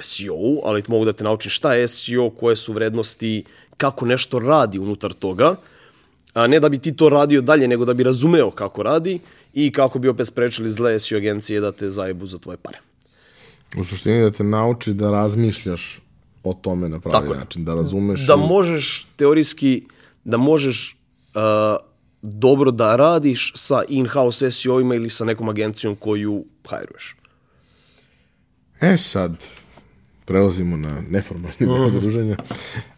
[0.00, 3.44] SEO, ali mogu da te naučim šta je SEO, koje su vrednosti,
[3.76, 5.56] kako nešto radi unutar toga,
[6.34, 9.18] a ne da bi ti to radio dalje, nego da bi razumeo kako radi
[9.66, 12.78] i kako bi opet sprečili zle SEO agencije da te zajebu za tvoje pare.
[13.76, 16.00] U suštini da te nauči da razmišljaš
[16.44, 18.26] o tome na pravi Tako način, da razumeš.
[18.26, 18.48] Da i...
[18.48, 19.82] možeš teorijski,
[20.24, 20.96] da možeš
[21.34, 21.42] uh,
[22.22, 27.16] dobro da radiš sa in-house SEO-ima ili sa nekom agencijom koju hajruješ.
[28.80, 29.44] E sad,
[30.24, 32.36] prelazimo na neformalni deo druženja.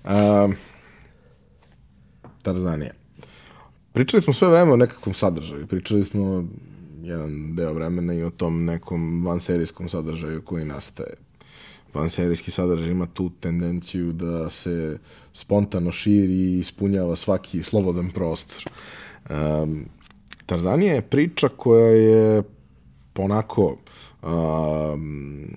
[0.04, 0.54] Uh,
[2.42, 2.99] Tarzanija.
[3.92, 5.66] Pričali smo sve vreme o nekakvom sadržaju.
[5.66, 6.44] Pričali smo
[7.02, 11.14] jedan deo vremena i o tom nekom vanserijskom sadržaju koji nastaje.
[11.94, 14.98] Vanserijski sadržaj ima tu tendenciju da se
[15.32, 18.64] spontano širi i ispunjava svaki slobodan prostor.
[19.30, 19.84] Um,
[20.46, 22.42] Tarzanija je priča koja je
[23.18, 23.76] onako
[24.22, 25.48] um,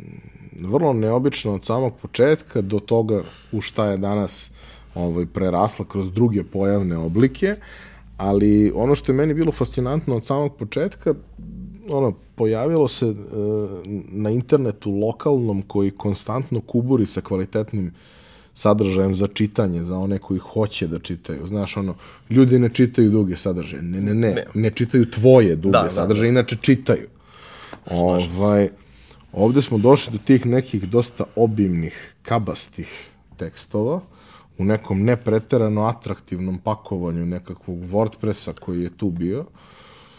[0.62, 4.52] vrlo neobična od samog početka do toga u šta je danas
[4.96, 7.56] ovaj, prerasla kroz druge pojavne oblike.
[7.58, 11.14] Uh, ali ono što je meni bilo fascinantno od samog početka,
[11.89, 13.14] ono, pojavilo se e,
[14.11, 17.93] na internetu lokalnom koji konstantno kuburi sa kvalitetnim
[18.55, 21.47] sadržajem za čitanje, za one koji hoće da čitaju.
[21.47, 21.95] Znaš, ono,
[22.30, 23.84] ljudi ne čitaju duge sadržaje.
[23.84, 24.34] Ne, ne, ne.
[24.34, 26.39] Ne, ne čitaju tvoje duge da, sadržaje, da, da.
[26.39, 27.07] inače čitaju.
[27.91, 28.70] Ovaj,
[29.32, 34.01] ovde smo došli do tih nekih dosta obimnih, kabastih tekstova,
[34.58, 39.45] u nekom nepreterano atraktivnom pakovanju nekakvog WordPressa koji je tu bio.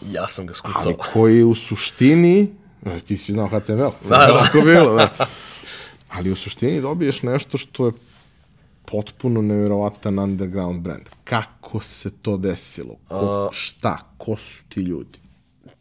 [0.05, 0.81] Ja sam ga skucao.
[0.85, 2.47] Ali koji u suštini,
[2.85, 4.61] e, ti si znao HTML, da, da.
[4.65, 5.27] bilo, da.
[6.09, 7.91] Ali u suštini dobiješ nešto što je
[8.85, 11.03] potpuno nevjerovatan underground brand.
[11.23, 12.95] Kako se to desilo?
[13.07, 13.97] Ko, šta?
[14.17, 15.19] Ko su ti ljudi?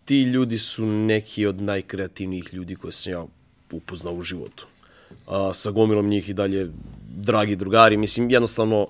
[0.04, 3.24] Ti ljudi su neki od najkreativnijih ljudi koje sam ja
[3.72, 4.66] upoznao u životu.
[5.26, 6.70] A, sa gomilom njih i dalje
[7.16, 8.88] dragi drugari, mislim, jednostavno,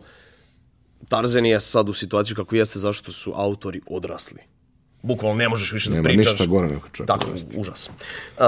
[1.09, 4.39] Tarzan je sad u situaciju kako jeste zašto su autori odrasli.
[5.03, 6.25] Bukvalno ne možeš više da Nema da pričaš.
[6.25, 7.09] Nema ništa gore nego čovjek.
[7.09, 7.27] Tako,
[7.57, 7.89] užas.
[7.89, 8.45] Uh,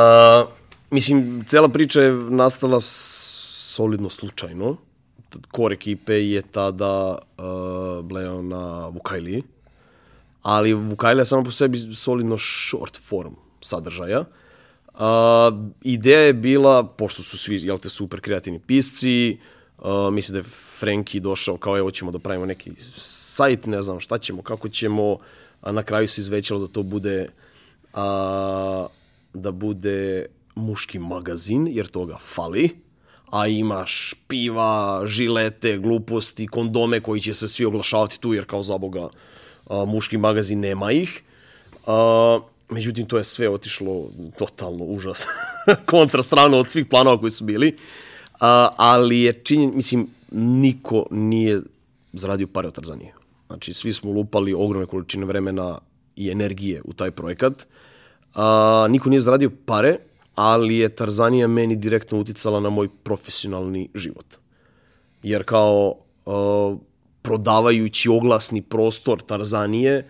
[0.90, 4.76] mislim, cela priča je nastala solidno slučajno.
[5.50, 9.42] Kor ekipe je tada uh, blejao na Vukajli,
[10.42, 14.20] ali Vukajli je samo po sebi solidno short form sadržaja.
[14.20, 14.26] Uh,
[15.82, 20.38] ideja je bila, pošto su svi, jel te, super kreativni pisci, uh, Uh, mislim da
[20.38, 24.68] je Frenki došao kao evo ćemo da pravimo neki sajt, ne znam šta ćemo, kako
[24.68, 25.18] ćemo,
[25.60, 27.28] a na kraju se izvećalo da to bude
[27.94, 28.86] a,
[29.34, 32.70] da bude muški magazin, jer toga fali,
[33.30, 38.78] a imaš piva, žilete, gluposti, kondome koji će se svi oglašavati tu, jer kao za
[38.78, 39.08] Boga
[39.66, 41.22] a, muški magazin nema ih.
[41.86, 45.26] A, međutim, to je sve otišlo totalno užas.
[45.90, 47.76] Kontra stranu od svih planova koji su bili.
[48.40, 51.60] A, ali je činjen, mislim, niko nije
[52.12, 53.14] zaradio pare od Tarzanije.
[53.46, 55.78] Znači, svi smo lupali ogromne količine vremena
[56.16, 57.66] i energije u taj projekat.
[58.34, 59.98] A, niko nije zaradio pare,
[60.34, 64.26] ali je Tarzanija meni direktno uticala na moj profesionalni život.
[65.22, 65.94] Jer kao
[66.26, 66.76] a,
[67.22, 70.08] prodavajući oglasni prostor Tarzanije,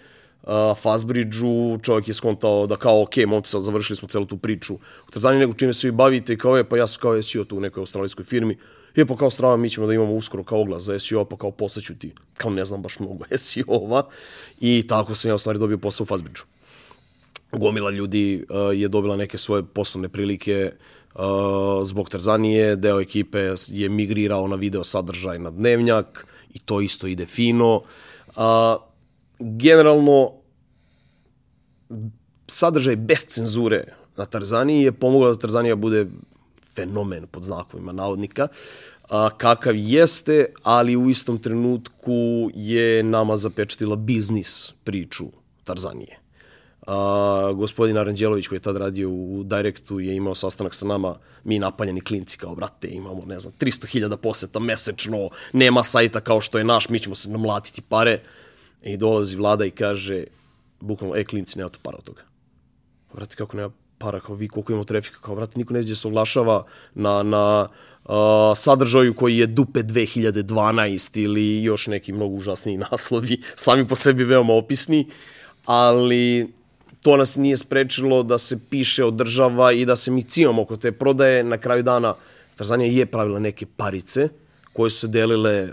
[0.83, 5.11] Fazbridžu, čovjek je skontao da kao, ok, momci, sad završili smo celu tu priču u
[5.11, 7.57] Tarzaniji, nego čime se vi bavite i kao je, pa ja sam kao SEO tu
[7.57, 8.59] u nekoj australijskoj firmi,
[8.95, 11.51] je pa kao strava, mi ćemo da imamo uskoro kao oglas za SEO, pa kao
[11.51, 14.03] poslaću ti, kao ne znam baš mnogo SEO-ova
[14.61, 16.43] i tako sam ja u stvari dobio posao u Fazbridžu.
[17.53, 20.73] Gomila ljudi uh, je dobila neke svoje poslovne prilike
[21.15, 21.23] uh,
[21.85, 27.27] zbog Tarzanije, deo ekipe je migrirao na video sadržaj na dnevnjak i to isto ide
[27.27, 27.81] fino.
[28.37, 28.43] Uh,
[29.39, 30.33] generalno
[32.47, 33.85] sadržaj bez cenzure
[34.17, 36.07] na Tarzaniji je pomogao da Tarzanija bude
[36.75, 38.49] fenomen pod znakovima navodnika,
[39.11, 45.27] a, kakav jeste, ali u istom trenutku je nama zapečetila biznis priču
[45.65, 46.19] Tarzanije.
[46.87, 51.15] A, gospodin Aranđelović koji je tad radio u Directu je imao sastanak sa nama,
[51.45, 56.59] mi napaljeni klinci kao brate, imamo ne znam 300.000 poseta mesečno, nema sajta kao što
[56.59, 58.21] je naš, mi ćemo se namlatiti pare
[58.83, 60.25] i dolazi vlada i kaže
[60.81, 62.23] bukvalno, e klinci, nema tu para od toga.
[63.15, 66.09] Brate, kako nema para, kao vi koliko imamo trafika, kao brate, niko neće da se
[66.09, 66.65] oglašava
[66.95, 67.69] na, na
[68.05, 68.13] uh,
[68.57, 74.55] sadržaju koji je dupe 2012 ili još neki mnogo užasniji naslovi, sami po sebi veoma
[74.55, 75.07] opisni,
[75.65, 76.53] ali
[77.03, 80.77] to nas nije sprečilo da se piše od država i da se mi cijamo oko
[80.77, 81.45] te prodaje.
[81.45, 82.15] Na kraju dana
[82.57, 84.29] Tarzanija je pravila neke parice
[84.73, 85.69] koje su se delile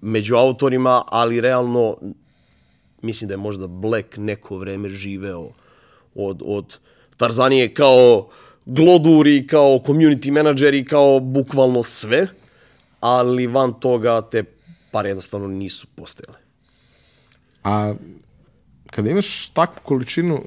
[0.00, 1.96] među autorima, ali realno
[3.04, 5.50] mislim da je možda Black neko vreme živeo
[6.14, 6.78] od, od
[7.16, 8.28] Tarzanije kao
[8.66, 12.26] gloduri, kao community menadžeri, kao bukvalno sve,
[13.00, 14.44] ali van toga te
[14.90, 16.38] pare jednostavno nisu postojale.
[17.64, 17.94] A
[18.86, 20.42] kada imaš takvu količinu uh,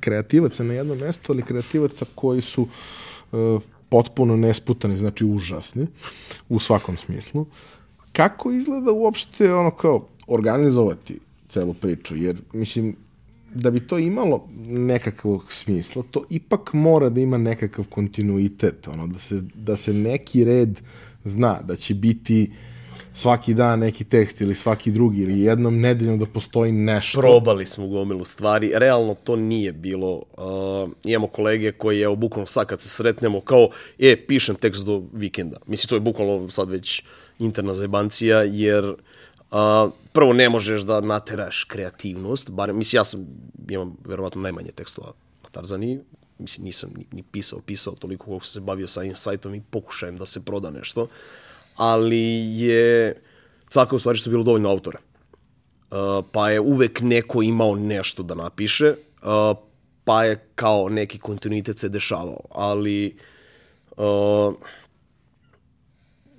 [0.00, 5.86] kreativaca na jednom mestu, ali kreativaca koji su uh, potpuno nesputani, znači užasni
[6.48, 7.46] u svakom smislu,
[8.12, 11.18] kako izgleda uopšte ono kao organizovati
[11.54, 12.96] celu priču, jer mislim
[13.54, 19.18] da bi to imalo nekakvog smisla, to ipak mora da ima nekakav kontinuitet, ono, da
[19.18, 20.80] se, da se neki red
[21.24, 22.50] zna, da će biti
[23.12, 27.20] svaki dan neki tekst ili svaki drugi ili jednom nedeljom da postoji nešto.
[27.20, 30.14] Probali smo gomilu stvari, realno to nije bilo.
[30.14, 35.02] Uh, imamo kolege koji, evo, bukvalno sad kad se sretnemo, kao, e, pišem tekst do
[35.12, 35.56] vikenda.
[35.66, 37.02] Mislim, to je bukvalno sad već
[37.38, 38.96] interna zajebancija, jer uh,
[40.12, 43.26] prvo ne možeš da nateraš kreativnost, bar, mislim, ja sam,
[43.68, 46.00] imam verovatno najmanje tekstova na Tarzani,
[46.38, 50.18] mislim, nisam ni, ni pisao, pisao toliko koliko sam se bavio sa insajtom i pokušajem
[50.18, 51.08] da se proda nešto,
[51.76, 52.20] ali
[52.58, 53.14] je
[53.70, 54.98] caka u stvari što je bilo dovoljno autora.
[55.90, 59.58] Uh, pa je uvek neko imao nešto da napiše, uh,
[60.04, 63.16] pa je kao neki kontinuitet se dešavao, ali
[63.96, 64.54] uh,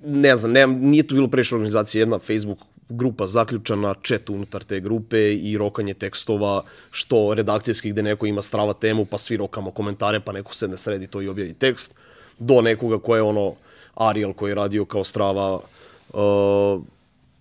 [0.04, 2.58] ne znam, ne, nije tu bilo previše organizacije, jedna Facebook
[2.88, 8.72] grupa zaključana, čet unutar te grupe i rokanje tekstova, što redakcijskih gde neko ima strava
[8.72, 11.94] temu, pa svi rokamo komentare, pa neko sedne sredi to i objavi tekst,
[12.38, 13.54] do nekoga ko je ono
[13.94, 16.82] Ariel koji je radio kao strava uh,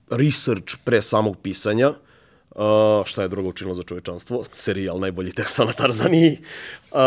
[0.09, 5.71] research pre samog pisanja, uh, šta je drugo učinilo za čovečanstvo, serijal najbolji tekst na
[5.71, 6.39] Tarzaniji,
[6.91, 6.97] uh,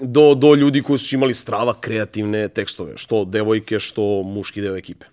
[0.00, 5.06] do, do ljudi koji su imali strava kreativne tekstove, što devojke, što muški deo ekipe.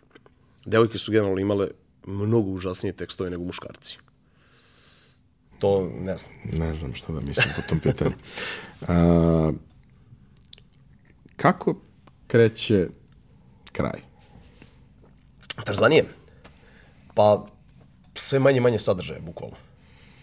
[0.66, 1.68] Devojke su generalno imale
[2.06, 3.98] mnogo užasnije tekstove nego muškarci.
[5.60, 6.34] To ne znam.
[6.54, 8.12] Ne znam šta da mislim po tom pitanju.
[8.88, 9.52] A,
[11.36, 11.76] kako
[12.28, 12.88] kreće
[13.72, 14.00] kraj?
[15.66, 16.06] Tarzanije?
[17.14, 17.46] Pa
[18.16, 19.56] sve manje manje sadržaje, bukvalno.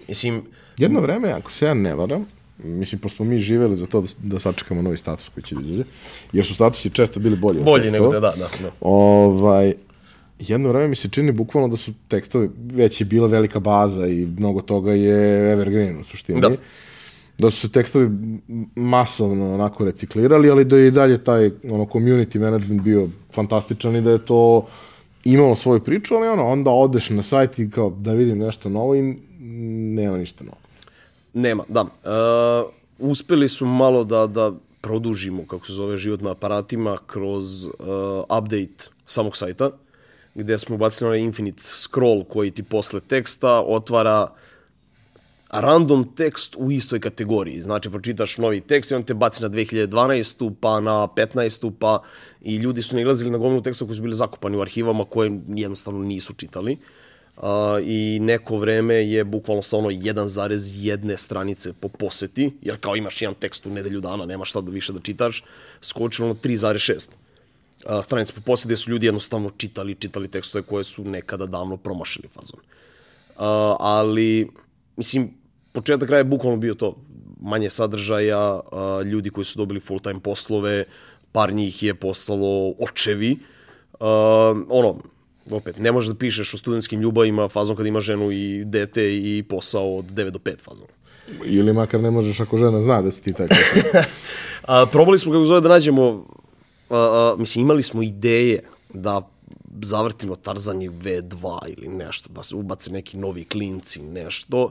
[0.09, 0.45] Mislim...
[0.79, 2.27] Jedno vreme, ako se ja ne varam,
[2.59, 5.85] mislim, pošto mi živeli za to da, da sačekamo novi status koji će da izađe,
[6.33, 7.63] jer su statusi često bili bolji.
[7.63, 8.71] Bolji nego da, da, da.
[8.81, 9.75] Ovaj,
[10.39, 14.27] jedno vreme mi se čini bukvalno da su tekstovi, već je bila velika baza i
[14.27, 16.41] mnogo toga je evergreen u suštini.
[16.41, 16.51] Da.
[17.39, 18.11] Da su se tekstovi
[18.75, 24.01] masovno onako reciklirali, ali da je i dalje taj ono, community management bio fantastičan i
[24.01, 24.67] da je to
[25.25, 28.95] imalo svoju priču, ali ono, onda odeš na sajt i kao da vidim nešto novo
[28.95, 29.17] i
[29.95, 30.57] nema ništa novo.
[31.35, 31.83] Nema, da.
[31.83, 37.73] Uh, uspeli su malo da, da produžimo, kako se zove, život na aparatima kroz uh,
[38.39, 39.71] update samog sajta
[40.37, 44.29] gde smo ubacili onaj infinite scroll koji ti posle teksta otvara
[45.51, 47.61] random tekst u istoj kategoriji.
[47.61, 50.55] Znači, pročitaš novi tekst i on te baci na 2012.
[50.61, 51.73] pa na 15.
[51.79, 52.03] pa
[52.41, 56.05] i ljudi su nalazili na gomilu teksta koji su bili zakopani u arhivama koje jednostavno
[56.05, 56.79] nisu čitali.
[57.37, 57.43] Uh,
[57.83, 63.35] I neko vreme je bukvalno sa ono 1,1 stranice po poseti, jer kao imaš jedan
[63.35, 65.45] tekst u nedelju dana, nema šta da više da čitaš,
[65.81, 67.09] skočilo na 3,6
[68.03, 72.29] stranice po poslije gde su ljudi jednostavno čitali, čitali tekstove koje su nekada davno promašili
[72.29, 72.61] fazon.
[72.61, 73.43] Uh,
[73.79, 74.49] ali,
[74.97, 75.31] mislim,
[75.73, 76.97] početak kraja je bukvalno bio to,
[77.41, 80.85] manje sadržaja, uh, ljudi koji su dobili full-time poslove,
[81.33, 83.39] par njih je postalo očevi.
[84.01, 84.09] Uh,
[84.69, 84.97] ono,
[85.51, 89.43] opet, ne možeš da pišeš o studentskim ljubavima fazom kad ima ženu i dete i
[89.49, 90.87] posao od 9 do 5 fazom.
[91.45, 93.47] Ili makar ne možeš ako žena zna da si ti taj.
[94.63, 96.27] A, probali smo kako zove da nađemo
[96.89, 96.97] uh,
[97.35, 98.63] uh, mislim, imali smo ideje
[98.95, 99.29] da
[99.83, 104.71] zavrtimo Tarzani V2 ili nešto, da se ubace neki novi klinci, nešto,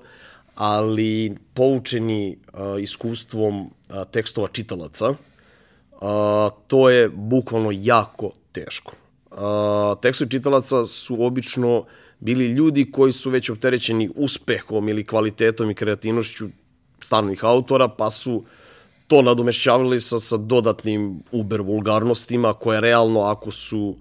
[0.55, 3.69] ali poučeni uh, iskustvom uh,
[4.11, 5.15] tekstova čitalaca, uh,
[6.01, 8.93] a, to je bukvalno jako teško.
[9.31, 11.85] A, tekstovi čitalaca su obično
[12.19, 16.47] bili ljudi koji su već opterećeni uspehom ili kvalitetom i kreativnošću
[16.99, 18.43] stanovih autora, pa su
[19.07, 23.95] to nadomešćavali sa, sa dodatnim uber vulgarnostima koje realno ako su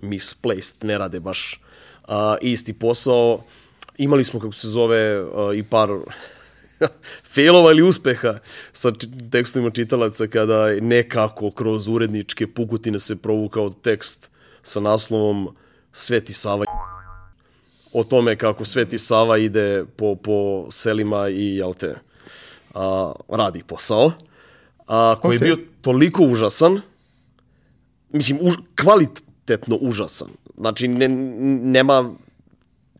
[0.00, 1.60] misplaced, ne rade baš
[2.08, 3.40] a, isti posao.
[3.98, 5.90] Imali smo, kako se zove, a, i par
[7.34, 8.38] failova ili uspeha
[8.72, 8.92] sa
[9.30, 14.30] tekstovima čitalaca kada nekako kroz uredničke pukutine se provukao tekst
[14.62, 15.56] sa naslovom
[15.92, 16.64] Sveti Sava
[17.92, 21.94] o tome kako Sveti Sava ide po, po selima i jel te,
[22.74, 24.12] a, radi posao,
[24.86, 25.42] a, koji okay.
[25.42, 26.80] je bio toliko užasan,
[28.12, 30.28] mislim, už, kvalitetno užasan.
[30.56, 32.14] Znači, ne, nema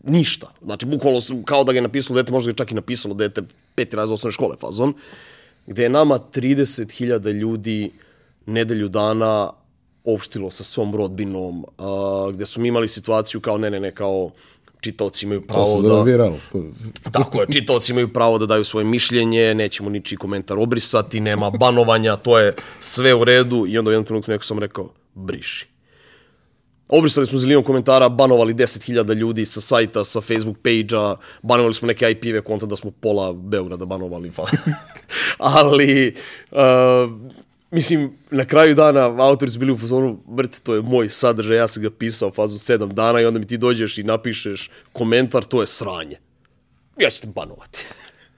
[0.02, 0.52] ništa.
[0.62, 3.42] Znači, bukvalno kao da ga je napisalo dete, možda ga je čak i napisalo dete
[3.74, 4.94] peti raz osnovne škole fazon,
[5.66, 7.90] gde je nama 30.000 ljudi
[8.46, 9.50] nedelju dana
[10.04, 14.30] opštilo sa svom rodbinom, a, gde smo imali situaciju kao ne, ne, ne, kao
[14.84, 16.02] čitaoci imaju pravo da...
[16.02, 16.38] Viralo.
[17.12, 22.16] Tako je, čitaoci imaju pravo da daju svoje mišljenje, nećemo ničiji komentar obrisati, nema banovanja,
[22.16, 25.74] to je sve u redu i onda u jednom trenutku neko sam rekao, briši.
[26.88, 32.10] Obrisali smo zilinom komentara, banovali 10.000 ljudi sa sajta, sa Facebook page-a, banovali smo neke
[32.10, 34.30] IP-ve konta da smo pola Beograda banovali.
[35.38, 36.14] Ali,
[36.50, 36.58] uh,
[37.74, 41.68] mislim, na kraju dana autori su bili u fazonu, mrt, to je moj sadržaj, ja
[41.68, 45.60] sam ga pisao fazu 7 dana i onda mi ti dođeš i napišeš komentar, to
[45.60, 46.16] je sranje.
[46.98, 47.84] Ja ću te banovati.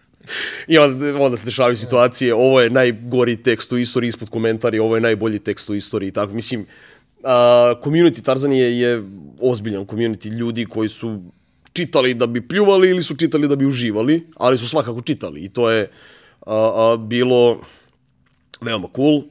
[0.72, 4.95] I onda, onda se dešavaju situacije, ovo je najgori tekst u istoriji ispod komentari, ovo
[4.95, 6.11] je najbolji tekst u istoriji.
[6.11, 6.66] Tako, mislim,
[7.24, 9.03] a, community Tarzan je, je
[9.41, 11.22] ozbiljan community ljudi koji su
[11.72, 15.49] čitali da bi pljuvali ili su čitali da bi uživali, ali su svakako čitali i
[15.49, 15.91] to je
[16.47, 17.61] a, a, bilo
[18.61, 19.22] veoma cool.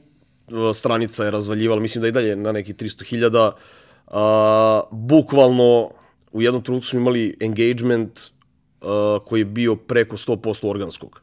[0.74, 3.52] Stranica je razvaljivala, mislim da i dalje na neki 300.000.
[4.90, 5.90] Bukvalno
[6.32, 8.20] u jednom trenutku smo imali engagement
[8.82, 11.20] a, koji je bio preko 100% organskog.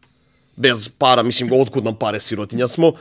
[0.56, 2.92] Bez para, mislim, otkud nam pare sirotinja smo,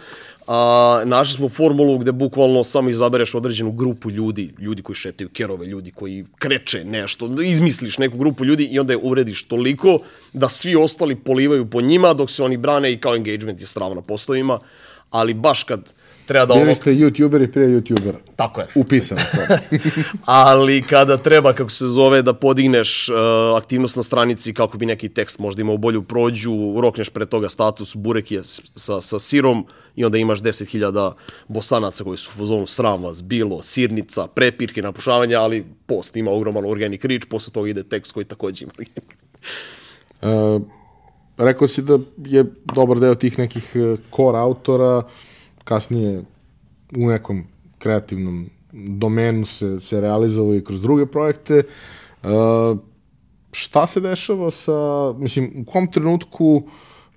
[0.47, 5.67] a, našli smo formulu gde bukvalno samo izabereš određenu grupu ljudi, ljudi koji šetaju kerove,
[5.67, 9.99] ljudi koji kreče nešto, da izmisliš neku grupu ljudi i onda je uvrediš toliko
[10.33, 13.95] da svi ostali polivaju po njima dok se oni brane i kao engagement je strava
[13.95, 14.59] na postovima,
[15.13, 15.93] ali baš kad
[16.27, 16.55] treba da...
[16.55, 18.17] Bili ste youtuber i prije youtubera.
[18.37, 18.67] Tako je.
[18.75, 19.55] Upisano to.
[20.25, 23.17] Ali kada treba, kako se zove, da podigneš uh,
[23.57, 27.97] aktivnost na stranici kako bi neki tekst možda imao bolju prođu, rokneš pre toga status
[27.97, 31.13] burek je sa, sa sirom i onda imaš 10.000
[31.49, 36.65] bosanaca koji su u fazonu sram vas, bilo, sirnica, prepirke, napušavanja, ali post ima ogroman
[36.65, 38.73] organic reach, posle toga ide tekst koji takođe ima
[40.23, 40.63] uh,
[41.45, 45.03] rekao si da je dobar deo tih nekih uh, core autora
[45.65, 46.25] kasnije
[46.97, 47.45] u nekom
[47.79, 51.63] kreativnom domenu se, se realizovao i kroz druge projekte.
[52.23, 52.79] Uh,
[53.53, 56.63] šta se dešava sa, mislim, u kom trenutku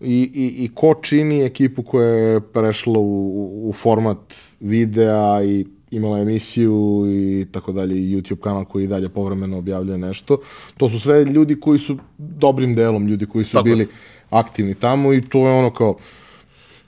[0.02, 5.66] i, i, i ko čini ekipu koja je prešla u, u format videa i
[5.96, 10.38] imala emisiju i tako dalje i YouTube kanal koji dalje povremeno objavljuje nešto.
[10.78, 13.64] To su sve ljudi koji su dobrim delom ljudi koji su tako.
[13.64, 13.88] bili
[14.30, 15.96] aktivni tamo i to je ono kao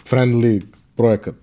[0.10, 0.62] friendly
[0.96, 1.36] projekat.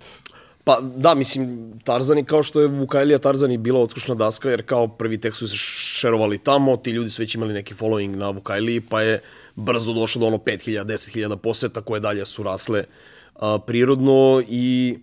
[0.64, 5.20] Pa da, mislim, Tarzani kao što je Vukajlija Tarzani bila odskušna daska, jer kao prvi
[5.20, 9.02] tekst su se šerovali tamo, ti ljudi su već imali neki following na Vukajliji, pa
[9.02, 9.20] je
[9.54, 12.84] brzo došlo do ono 5000, 10.000 poseta koje dalje su rasle
[13.34, 14.98] a, prirodno i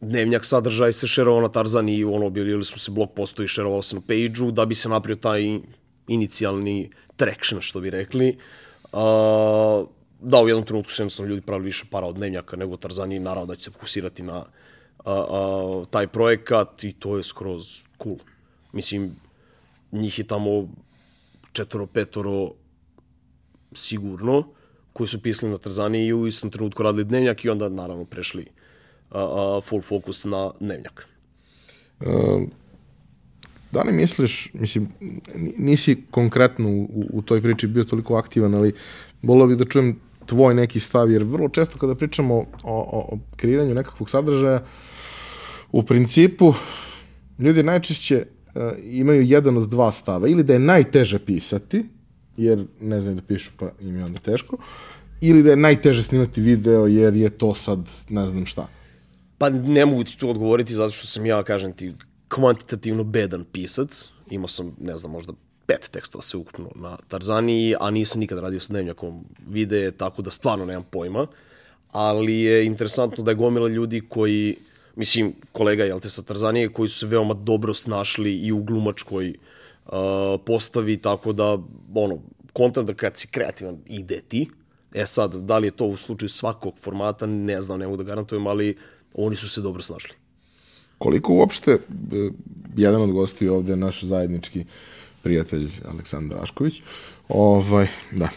[0.00, 3.96] dnevnjak sadržaj se šerovao na Tarzani i ono, objavili smo se blog postoji, šerovalo se
[3.96, 5.58] na page-u da bi se napravio taj
[6.08, 8.38] inicijalni traction, što bi rekli.
[8.92, 9.84] A,
[10.20, 13.20] da, u jednom trenutku su jednostavno ljudi pravili više para od dnevnjaka nego Tarzani i
[13.20, 14.44] naravno da će se fokusirati na a,
[15.04, 18.16] a, taj projekat i to je skroz cool.
[18.72, 19.16] Mislim,
[19.92, 20.68] njih je tamo
[21.52, 22.52] četvoro, petoro
[23.72, 24.48] sigurno,
[24.92, 28.46] koji su pisali na Tarzani i u istom trenutku radili dnevnjak i onda naravno prešli
[29.10, 31.06] a, full fokus na dnevnjak.
[32.00, 32.42] Uh,
[33.72, 34.88] da li misliš, mislim,
[35.58, 38.72] nisi konkretno u, u toj priči bio toliko aktivan, ali
[39.22, 43.18] volio bih da čujem tvoj neki stav, jer vrlo često kada pričamo o, o, o
[43.36, 44.62] kreiranju nekakvog sadržaja,
[45.72, 46.54] u principu
[47.38, 51.84] ljudi najčešće uh, imaju jedan od dva stava, ili da je najteže pisati,
[52.36, 54.56] jer ne znaju da pišu pa im je onda teško,
[55.20, 57.78] ili da je najteže snimati video jer je to sad
[58.08, 58.68] ne znam šta.
[59.38, 61.92] Pa ne mogu ti tu odgovoriti zato što sam ja, kažem ti,
[62.28, 64.08] kvantitativno bedan pisac.
[64.30, 65.32] Imao sam, ne znam, možda
[65.66, 70.30] pet tekstova se ukupno na Tarzani, a nisam nikad radio sa dnevnjakom videe, tako da
[70.30, 71.26] stvarno nemam pojma.
[71.92, 74.56] Ali je interesantno da je gomila ljudi koji
[74.98, 79.34] mislim, kolega, jel te, sa Tarzanije, koji su se veoma dobro snašli i u glumačkoj
[79.86, 79.92] uh,
[80.46, 81.58] postavi, tako da,
[81.94, 82.18] ono,
[82.52, 84.48] kontam da kad si kreativan, ide ti.
[84.94, 88.02] E sad, da li je to u slučaju svakog formata, ne znam, ne mogu da
[88.02, 88.76] garantujem, ali
[89.14, 90.10] oni su se dobro snašli.
[90.98, 91.78] Koliko uopšte, e,
[92.76, 94.64] jedan od gosti ovde je naš zajednički
[95.22, 96.82] prijatelj Aleksandar Rašković,
[97.28, 98.28] ovaj, da,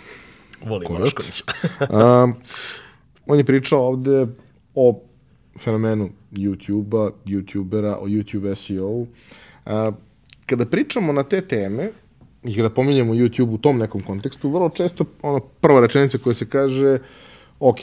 [0.65, 1.03] Volim Korak.
[1.03, 1.43] Raškovića.
[2.23, 2.35] Um,
[3.25, 4.27] on je pričao ovde
[4.75, 5.01] o
[5.59, 9.01] fenomenu YouTube-a, YouTubera, o YouTube SEO-u.
[9.65, 9.95] Uh,
[10.45, 11.89] kada pričamo na te teme
[12.43, 16.49] i kada pominjamo YouTube u tom nekom kontekstu, vrlo često ono, prva rečenica koja se
[16.49, 16.99] kaže
[17.61, 17.79] ok,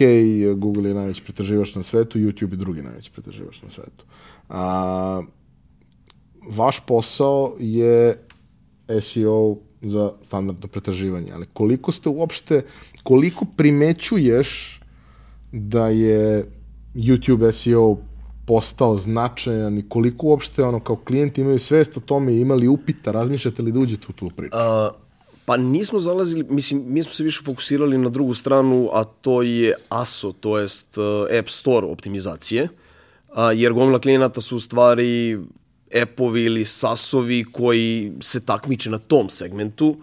[0.57, 4.05] Google je najveći pretraživač na svetu, YouTube je drugi najveći pretraživač na svetu.
[4.49, 5.23] A,
[6.51, 8.19] vaš posao je
[9.01, 12.63] SEO za standardno pretraživanje, ali koliko ste uopšte,
[13.03, 14.81] koliko primećuješ
[15.53, 16.51] da je
[16.95, 17.97] YouTube SEO
[18.47, 23.13] postao značajan i koliko uopšte ono kao klijenti imaju svest o tome i imali upita,
[23.13, 24.57] razmišljate li da uđete u tu priču?
[24.57, 24.91] A,
[25.49, 29.75] pa nismo zalazili, mislim, mi smo se više fokusirali na drugu stranu, a to je
[29.89, 31.05] ASO, to jest uh,
[31.39, 32.69] App Store optimizacije,
[33.35, 35.39] a, jer gomila klijenata su u stvari
[36.03, 39.97] appovi ili sasovi koji se takmiče na tom segmentu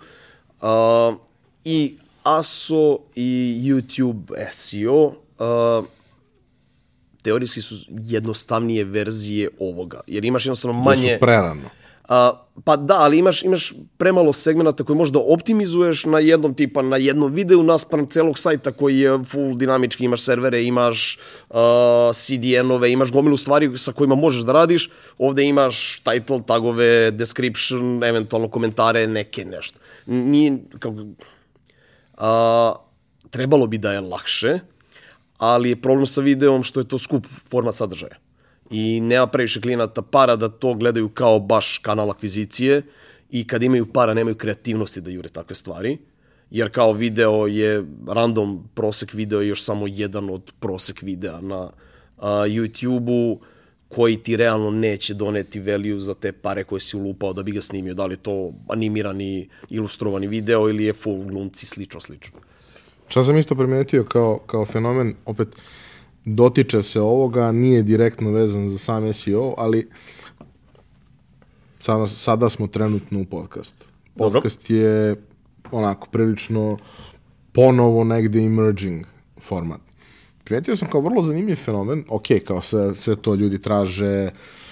[0.62, 1.16] a,
[1.64, 5.84] i ASO i YouTube SEO a,
[7.22, 11.08] teorijski su jednostavnije verzije ovoga, jer imaš jednostavno manje...
[11.08, 11.70] Da su prerano.
[12.08, 12.32] A,
[12.64, 17.34] pa da, ali imaš, imaš premalo segmenta koje možda optimizuješ na jednom tipa, na jednom
[17.34, 21.18] videu naspram celog sajta koji je full dinamički, imaš servere, imaš
[21.50, 21.58] uh,
[22.14, 28.50] CDN-ove, imaš gomilu stvari sa kojima možeš da radiš, ovde imaš title, tagove, description, eventualno
[28.50, 29.80] komentare, neke nešto.
[30.06, 31.06] Nije, kako,
[32.18, 32.74] a,
[33.30, 34.60] trebalo bi da je lakše,
[35.38, 38.25] ali je problem sa videom što je to skup format sadržaja
[38.70, 42.82] i nema previše klijenata para da to gledaju kao baš kanal akvizicije.
[43.30, 45.98] I kad imaju para nemaju kreativnosti da jure takve stvari.
[46.52, 51.70] Jer kao video je random prosek video je još samo jedan od prosek videa na
[52.18, 53.40] a, YouTube-u
[53.88, 57.62] koji ti realno neće doneti value za te pare koje si ulupao da bi ga
[57.62, 62.40] snimio, da li je to animirani, ilustrovani video ili je full glumci, slično, slično.
[63.08, 65.48] Šta sam isto primetio kao, kao fenomen, opet,
[66.26, 69.90] dotiče se ovoga, nije direktno vezan za sam SEO, ali
[71.80, 73.86] sada, sada smo trenutno u podcastu.
[74.16, 74.42] Dobro.
[74.42, 75.16] Podcast je
[75.72, 76.78] onako prilično
[77.52, 79.06] ponovo negde emerging
[79.42, 79.82] format.
[80.44, 84.65] Primetio sam kao vrlo zanimljiv fenomen, ok, kao sve, sve to ljudi traže, uh,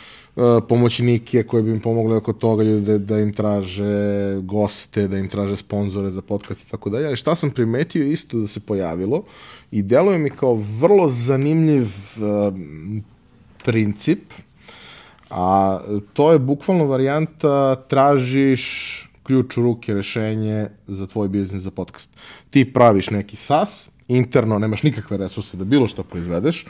[0.69, 5.29] pomoćnike koji bi im pomogli oko toga, ljudi da, da im traže goste, da im
[5.29, 7.07] traže sponzore za podcast i tako dalje.
[7.07, 9.23] Ali šta sam primetio isto da se pojavilo
[9.71, 12.53] i deluje mi kao vrlo zanimljiv uh,
[13.63, 14.33] princip,
[15.29, 15.79] a
[16.13, 18.63] to je bukvalno varijanta tražiš
[19.23, 22.09] ključ u ruke rešenje za tvoj biznis za podcast.
[22.49, 26.65] Ti praviš neki SaaS, interno nemaš nikakve resurse da bilo što proizvedeš,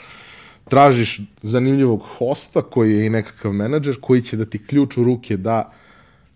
[0.70, 5.38] tražiš zanimljivog hosta koji je i nekakav menadžer koji će da ti ključ u ruke
[5.38, 5.72] da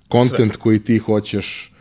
[0.07, 1.71] kontent koji ti hoćeš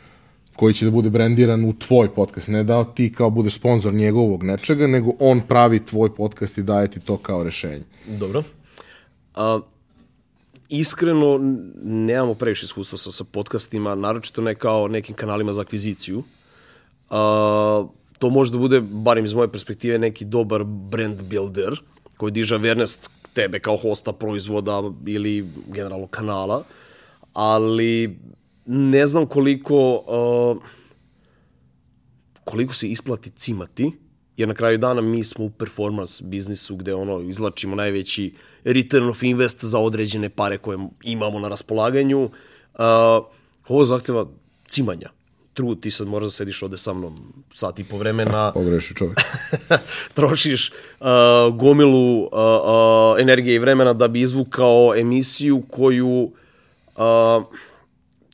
[0.57, 4.43] koji će da bude brendiran u tvoj podcast, ne da ti kao budeš sponsor njegovog
[4.43, 7.85] nečega, nego on pravi tvoj podcast i daje ti to kao rešenje.
[8.07, 8.43] Dobro.
[9.35, 9.61] A,
[10.69, 11.39] iskreno,
[11.83, 16.23] nemamo previše iskustva sa, sa podcastima, naročito ne kao nekim kanalima za akviziciju.
[17.11, 17.85] A,
[18.19, 21.81] to može da bude, barem iz moje perspektive, neki dobar brand builder
[22.17, 26.65] koji diže awareness tebe kao hosta proizvoda ili generalno kanala,
[27.33, 28.19] ali
[28.67, 30.63] ne znam koliko uh,
[32.45, 33.93] koliko se isplati cimati,
[34.37, 39.23] jer na kraju dana mi smo u performance biznisu gde ono izlačimo najveći return of
[39.23, 42.25] invest za određene pare koje imamo na raspolaganju.
[42.25, 42.31] Uh,
[43.69, 44.27] ovo zahteva
[44.69, 45.16] cimanja.
[45.57, 47.17] Trud, ti sad moraš da sediš ovde sa mnom
[47.55, 49.19] sat i po vremena, Pogreši čovjek.
[50.19, 51.07] trošiš uh,
[51.57, 56.09] gomilu uh, uh, energije i vremena da bi izvukao emisiju koju
[56.97, 57.45] uh,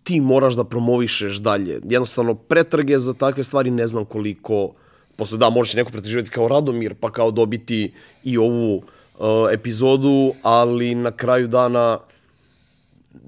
[0.03, 1.81] ti moraš da promovišeš dalje.
[1.85, 4.73] Jednostavno, pretrage za takve stvari ne znam koliko,
[5.17, 7.93] posle da, možeš neko pretraživati kao Radomir, pa kao dobiti
[8.25, 8.83] i ovu uh,
[9.53, 11.99] epizodu, ali na kraju dana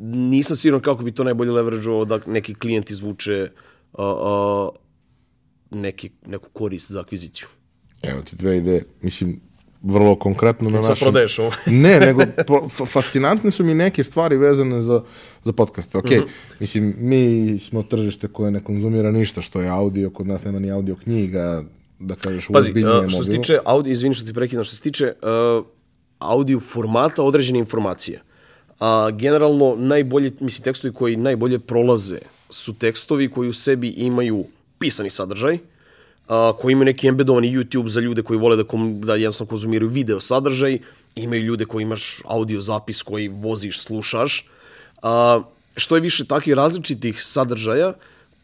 [0.00, 3.48] nisam siguran kako bi to najbolje leverageovao da neki klijent izvuče
[3.98, 4.68] uh,
[5.70, 7.46] neki, neku korist za akviziciju.
[8.02, 8.84] Evo ti dve ideje.
[9.02, 9.40] Mislim,
[9.82, 11.04] vrlo konkretno na Sad našem...
[11.04, 11.50] prodaješ ovo.
[11.84, 12.22] ne, nego
[12.86, 15.02] fascinantne su mi neke stvari vezane za,
[15.42, 15.98] za podcaste.
[15.98, 16.22] Ok, Mhm.
[16.60, 20.70] mislim, mi smo tržište koje ne konzumira ništa što je audio, kod nas nema ni
[20.70, 21.62] audio knjiga,
[21.98, 24.82] da kažeš, Pazi, uozbiljnije uh, što se tiče audio, izvini što ti prekidam, što se
[24.82, 25.12] tiče
[25.58, 25.64] uh,
[26.18, 28.20] audio formata određene informacije.
[28.80, 32.18] A, generalno, najbolje, mislim, tekstovi koji najbolje prolaze
[32.50, 34.44] su tekstovi koji u sebi imaju
[34.78, 35.58] pisani sadržaj,
[36.28, 39.90] a, koji imaju neki embedovani YouTube za ljude koji vole da, kom, da jednostavno konzumiraju
[39.90, 40.78] video sadržaj,
[41.14, 44.46] imaju ljude koji imaš audio zapis koji voziš, slušaš.
[45.02, 45.42] A,
[45.76, 47.92] što je više takvih različitih sadržaja,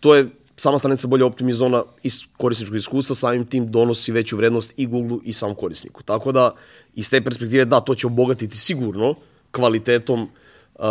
[0.01, 0.28] to je
[0.61, 5.32] sama stranica bolje optimizovana iz korisničkog iskustva, samim tim donosi veću vrednost i Google i
[5.32, 6.03] sam korisniku.
[6.03, 6.51] Tako da,
[6.94, 9.14] iz te perspektive, da, to će obogatiti sigurno
[9.51, 10.84] kvalitetom uh,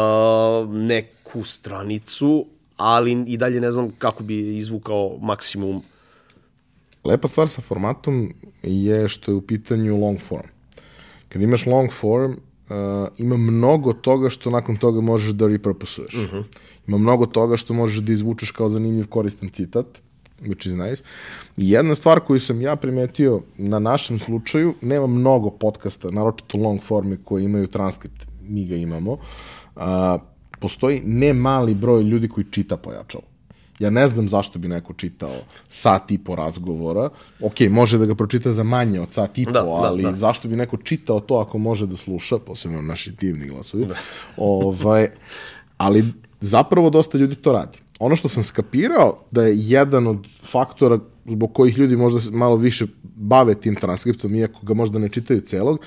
[0.69, 2.45] neku stranicu,
[2.79, 5.81] ali i dalje ne znam kako bi izvukao maksimum.
[7.05, 10.47] Lepa stvar sa formatom je što je u pitanju long form.
[11.29, 12.37] Kad imaš long form, uh,
[13.17, 16.13] ima mnogo toga što nakon toga možeš da repurposuješ.
[16.13, 16.43] Uh -huh.
[16.87, 19.85] Ima mnogo toga što možeš da izvučeš kao zanimljiv koristan citat,
[20.41, 21.03] which is nice.
[21.57, 26.81] I jedna stvar koju sam ja primetio na našem slučaju, nema mnogo podcasta, naročito long
[26.81, 29.81] forme koji imaju transkript, mi ga imamo, uh,
[30.59, 33.23] postoji ne mali broj ljudi koji čita pojačalo.
[33.79, 35.35] Ja ne znam zašto bi neko čitao
[35.67, 37.09] sat i po razgovora.
[37.41, 40.11] Ok, može da ga pročita za manje od sat i po, da, da ali da,
[40.11, 40.17] da.
[40.17, 43.85] zašto bi neko čitao to ako može da sluša, posebno naši divni glasovi.
[43.85, 43.95] Da.
[44.37, 45.07] ovaj,
[45.77, 46.05] ali
[46.41, 47.77] zapravo dosta ljudi to radi.
[47.99, 52.85] Ono što sam skapirao da je jedan od faktora zbog kojih ljudi možda malo više
[53.03, 55.79] bave tim transkriptom, iako ga možda ne čitaju celog,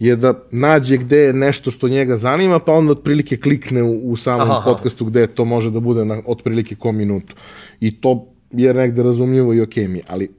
[0.00, 4.16] je da nađe gde je nešto što njega zanima, pa onda otprilike klikne u, u
[4.16, 7.34] samom aha, podcastu gde to može da bude na otprilike ko minutu.
[7.80, 10.30] I to je negde razumljivo i okej okay mi, ali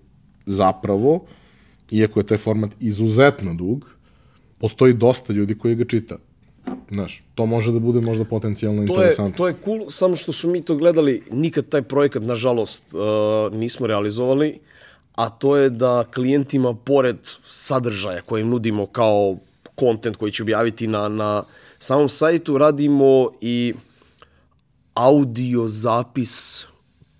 [0.45, 1.25] zapravo,
[1.91, 3.85] iako je taj format izuzetno dug,
[4.59, 6.17] postoji dosta ljudi koji ga čita.
[6.89, 9.33] Znaš, to može da bude možda potencijalno to interesantno.
[9.33, 13.53] Je, to je cool, samo što su mi to gledali, nikad taj projekat, nažalost, uh,
[13.53, 14.59] nismo realizovali,
[15.15, 19.37] a to je da klijentima, pored sadržaja koje im nudimo kao
[19.75, 21.43] kontent koji će objaviti na, na
[21.79, 23.73] samom sajtu, radimo i
[24.93, 26.65] audio zapis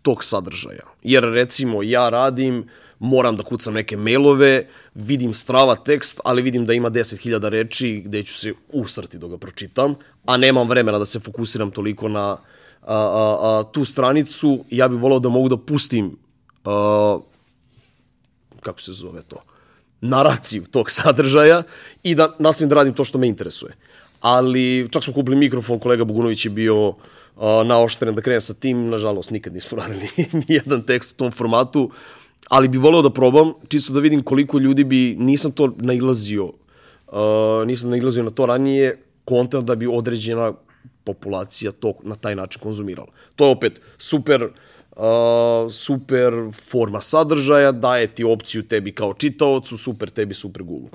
[0.02, 0.84] tog sadržaja.
[1.04, 2.68] Jer recimo ja radim,
[3.00, 8.24] moram da kucam neke mailove, vidim strava tekst, ali vidim da ima 10.000 reči gde
[8.24, 9.96] ću se usrti da ga pročitam,
[10.26, 12.38] a nemam vremena da se fokusiram toliko na a,
[12.96, 14.66] a, a, tu stranicu.
[14.70, 16.18] Ja bih volao da mogu da pustim
[16.66, 17.18] a,
[18.62, 19.44] kako se zove to,
[20.02, 21.64] naraciju tog sadržaja
[22.04, 23.74] i da nastavim da radim to što me interesuje.
[24.22, 26.96] Ali čak smo kupili mikrofon, kolega Bogunović je bio uh,
[27.66, 31.90] naoštren da krene sa tim, nažalost nikad nismo radili ni jedan tekst u tom formatu,
[32.50, 37.68] ali bi voleo da probam, čisto da vidim koliko ljudi bi, nisam to nailazio, uh,
[37.68, 40.54] nisam nailazio na to ranije, kontent da bi određena
[41.04, 43.10] populacija to na taj način konzumirala.
[43.36, 44.52] To je opet super uh,
[44.96, 46.34] uh, super
[46.70, 50.90] forma sadržaja, daje ti opciju tebi kao čitaocu, super tebi, super Google.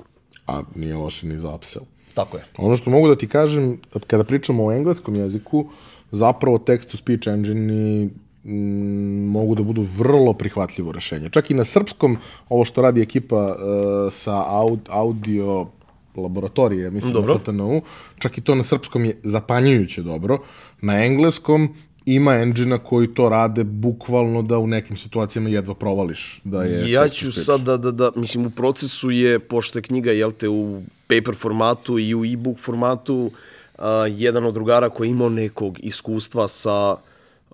[0.47, 1.85] A nije loše ni za upsell.
[2.13, 2.43] Tako je.
[2.57, 3.77] Ono što mogu da ti kažem,
[4.07, 5.69] kada pričamo o engleskom jeziku,
[6.11, 8.09] zapravo text-to-speech engine
[8.43, 11.29] mm, mogu da budu vrlo prihvatljivo rešenje.
[11.29, 12.17] Čak i na srpskom,
[12.49, 15.67] ovo što radi ekipa uh, sa aud, audio
[16.15, 17.33] laboratorije, mislim dobro.
[17.33, 17.81] na FTNU,
[18.19, 20.39] čak i to na srpskom je zapanjujuće dobro.
[20.81, 21.75] Na engleskom
[22.07, 26.41] ima engine koji to rade bukvalno da u nekim situacijama jedva provališ.
[26.43, 30.11] Da je ja ću sad da, da, da, mislim u procesu je, pošto je knjiga,
[30.11, 33.31] jel te, u paper formatu i u e-book formatu,
[33.77, 36.95] uh, jedan od drugara koji imao nekog iskustva sa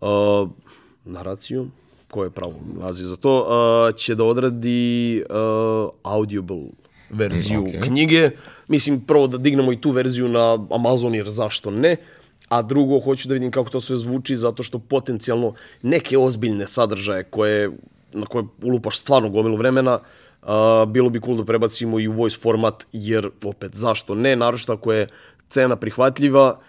[0.02, 0.50] uh,
[1.06, 1.72] naracijom,
[2.12, 6.62] ko je pravo naziv za to, uh, će da odradi uh, audible
[7.10, 7.84] verziju okay.
[7.84, 8.30] knjige.
[8.68, 11.98] Mislim, prvo da dignemo i tu verziju na Amazon, jer zašto ne?
[12.54, 17.24] A drugo hoću da vidim kako to sve zvuči zato što potencijalno neke ozbiljne sadržaje
[17.24, 17.72] koje,
[18.14, 20.00] na koje ulupaš stvarno gomilu vremena,
[20.42, 20.50] uh,
[20.88, 24.94] bilo bi cool da prebacimo i u voice format, jer opet zašto ne, naročito ako
[24.94, 25.08] je
[25.50, 26.60] cena prihvatljiva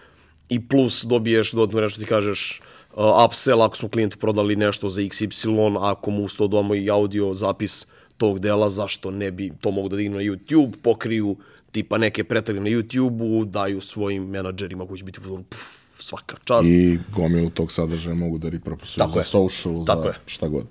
[0.49, 2.61] i plus dobiješ dodatno nešto ti kažeš
[2.93, 6.89] uh, upsell ako smo klijentu prodali nešto za XY, ako mu uz to doma i
[6.89, 7.85] audio zapis
[8.17, 11.37] tog dela, zašto ne bi to mogu da dignu na YouTube, pokriju uh,
[11.75, 15.19] tipa neke pretrage na YouTube-u, daju svojim menadžerima koji će biti
[15.49, 15.59] pff,
[15.99, 16.69] svaka čast.
[16.69, 19.23] I gomilu tog sadržaja mogu da repropisuju za je.
[19.23, 20.15] social, Tako za je.
[20.25, 20.67] šta god.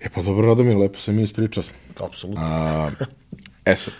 [0.00, 1.74] E pa dobro, Radomir, lepo se mi ispričao smo.
[2.06, 2.42] Apsolutno.
[2.44, 2.90] A,
[3.64, 3.94] e sad,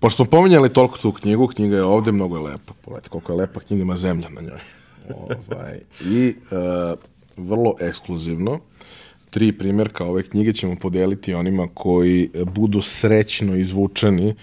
[0.00, 2.72] pošto smo pominjali toliko tu knjigu, knjiga je ovde mnogo je lepa.
[2.84, 4.60] Pogledajte koliko je lepa, knjiga ima zemlja na njoj.
[5.50, 6.98] ovaj, I uh,
[7.36, 8.60] vrlo ekskluzivno
[9.30, 14.34] tri primjerka ove knjige ćemo podeliti onima koji budu srećno izvučeni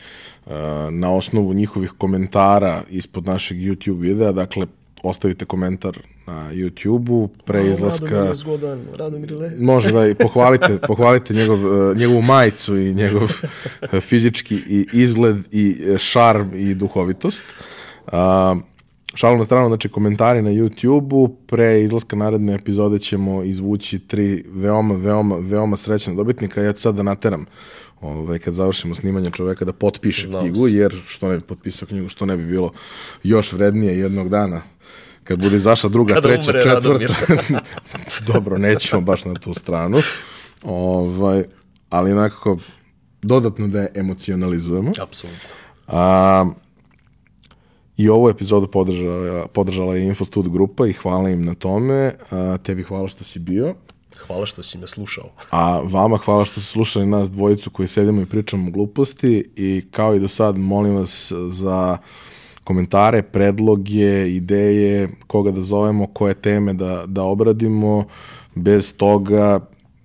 [0.46, 0.54] uh,
[0.92, 4.32] na osnovu njihovih komentara ispod našeg YouTube videa.
[4.32, 4.68] Dakle,
[5.04, 5.98] ostavite komentar
[6.28, 8.06] na YouTube-u pre izlaska.
[8.06, 9.54] Radomir je zgodan, Radomir lep.
[9.60, 15.38] Može da i pohvalite, pohvalite njegov, uh, njegovu majicu i njegov uh, fizički i izgled
[15.52, 17.44] i šarm i duhovitost.
[18.08, 18.12] Uh,
[19.16, 24.96] šalu na stranu, znači komentari na YouTube-u, pre izlaska naredne epizode ćemo izvući tri veoma,
[24.96, 26.62] veoma, veoma srećna dobitnika.
[26.62, 27.46] Ja ću sad da nateram
[28.02, 32.10] ovaj, kad završimo snimanje čoveka da potpiše Znao knjigu, jer što ne bi potpisao knjigu,
[32.10, 32.72] što ne bi bilo
[33.24, 34.62] još vrednije jednog dana
[35.24, 37.60] kad bude izašla druga, Kada treća, umre četvrta.
[38.34, 39.98] Dobro, nećemo baš na tu stranu.
[40.64, 41.44] Ovaj,
[41.90, 42.58] ali nekako
[43.22, 44.92] dodatno da je emocionalizujemo.
[45.02, 45.50] Apsolutno.
[45.88, 46.46] A,
[47.98, 52.14] I ovu epizodu podržala, podržala je Infostud grupa i hvala im na tome.
[52.32, 53.76] A, tebi hvala što si bio.
[54.18, 55.30] Hvala što si me slušao.
[55.52, 60.16] A vama hvala što ste slušali nas dvojicu koji sedimo i pričamo gluposti i kao
[60.16, 61.98] i do sad molim vas za
[62.64, 68.06] komentare, predloge, ideje, koga da zovemo, koje teme da, da obradimo.
[68.56, 69.60] Bez toga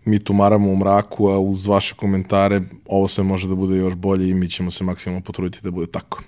[0.04, 4.30] mi tumaramo u mraku, a uz vaše komentare ovo sve može da bude još bolje
[4.30, 6.22] i mi ćemo se maksimalno potruditi da bude tako.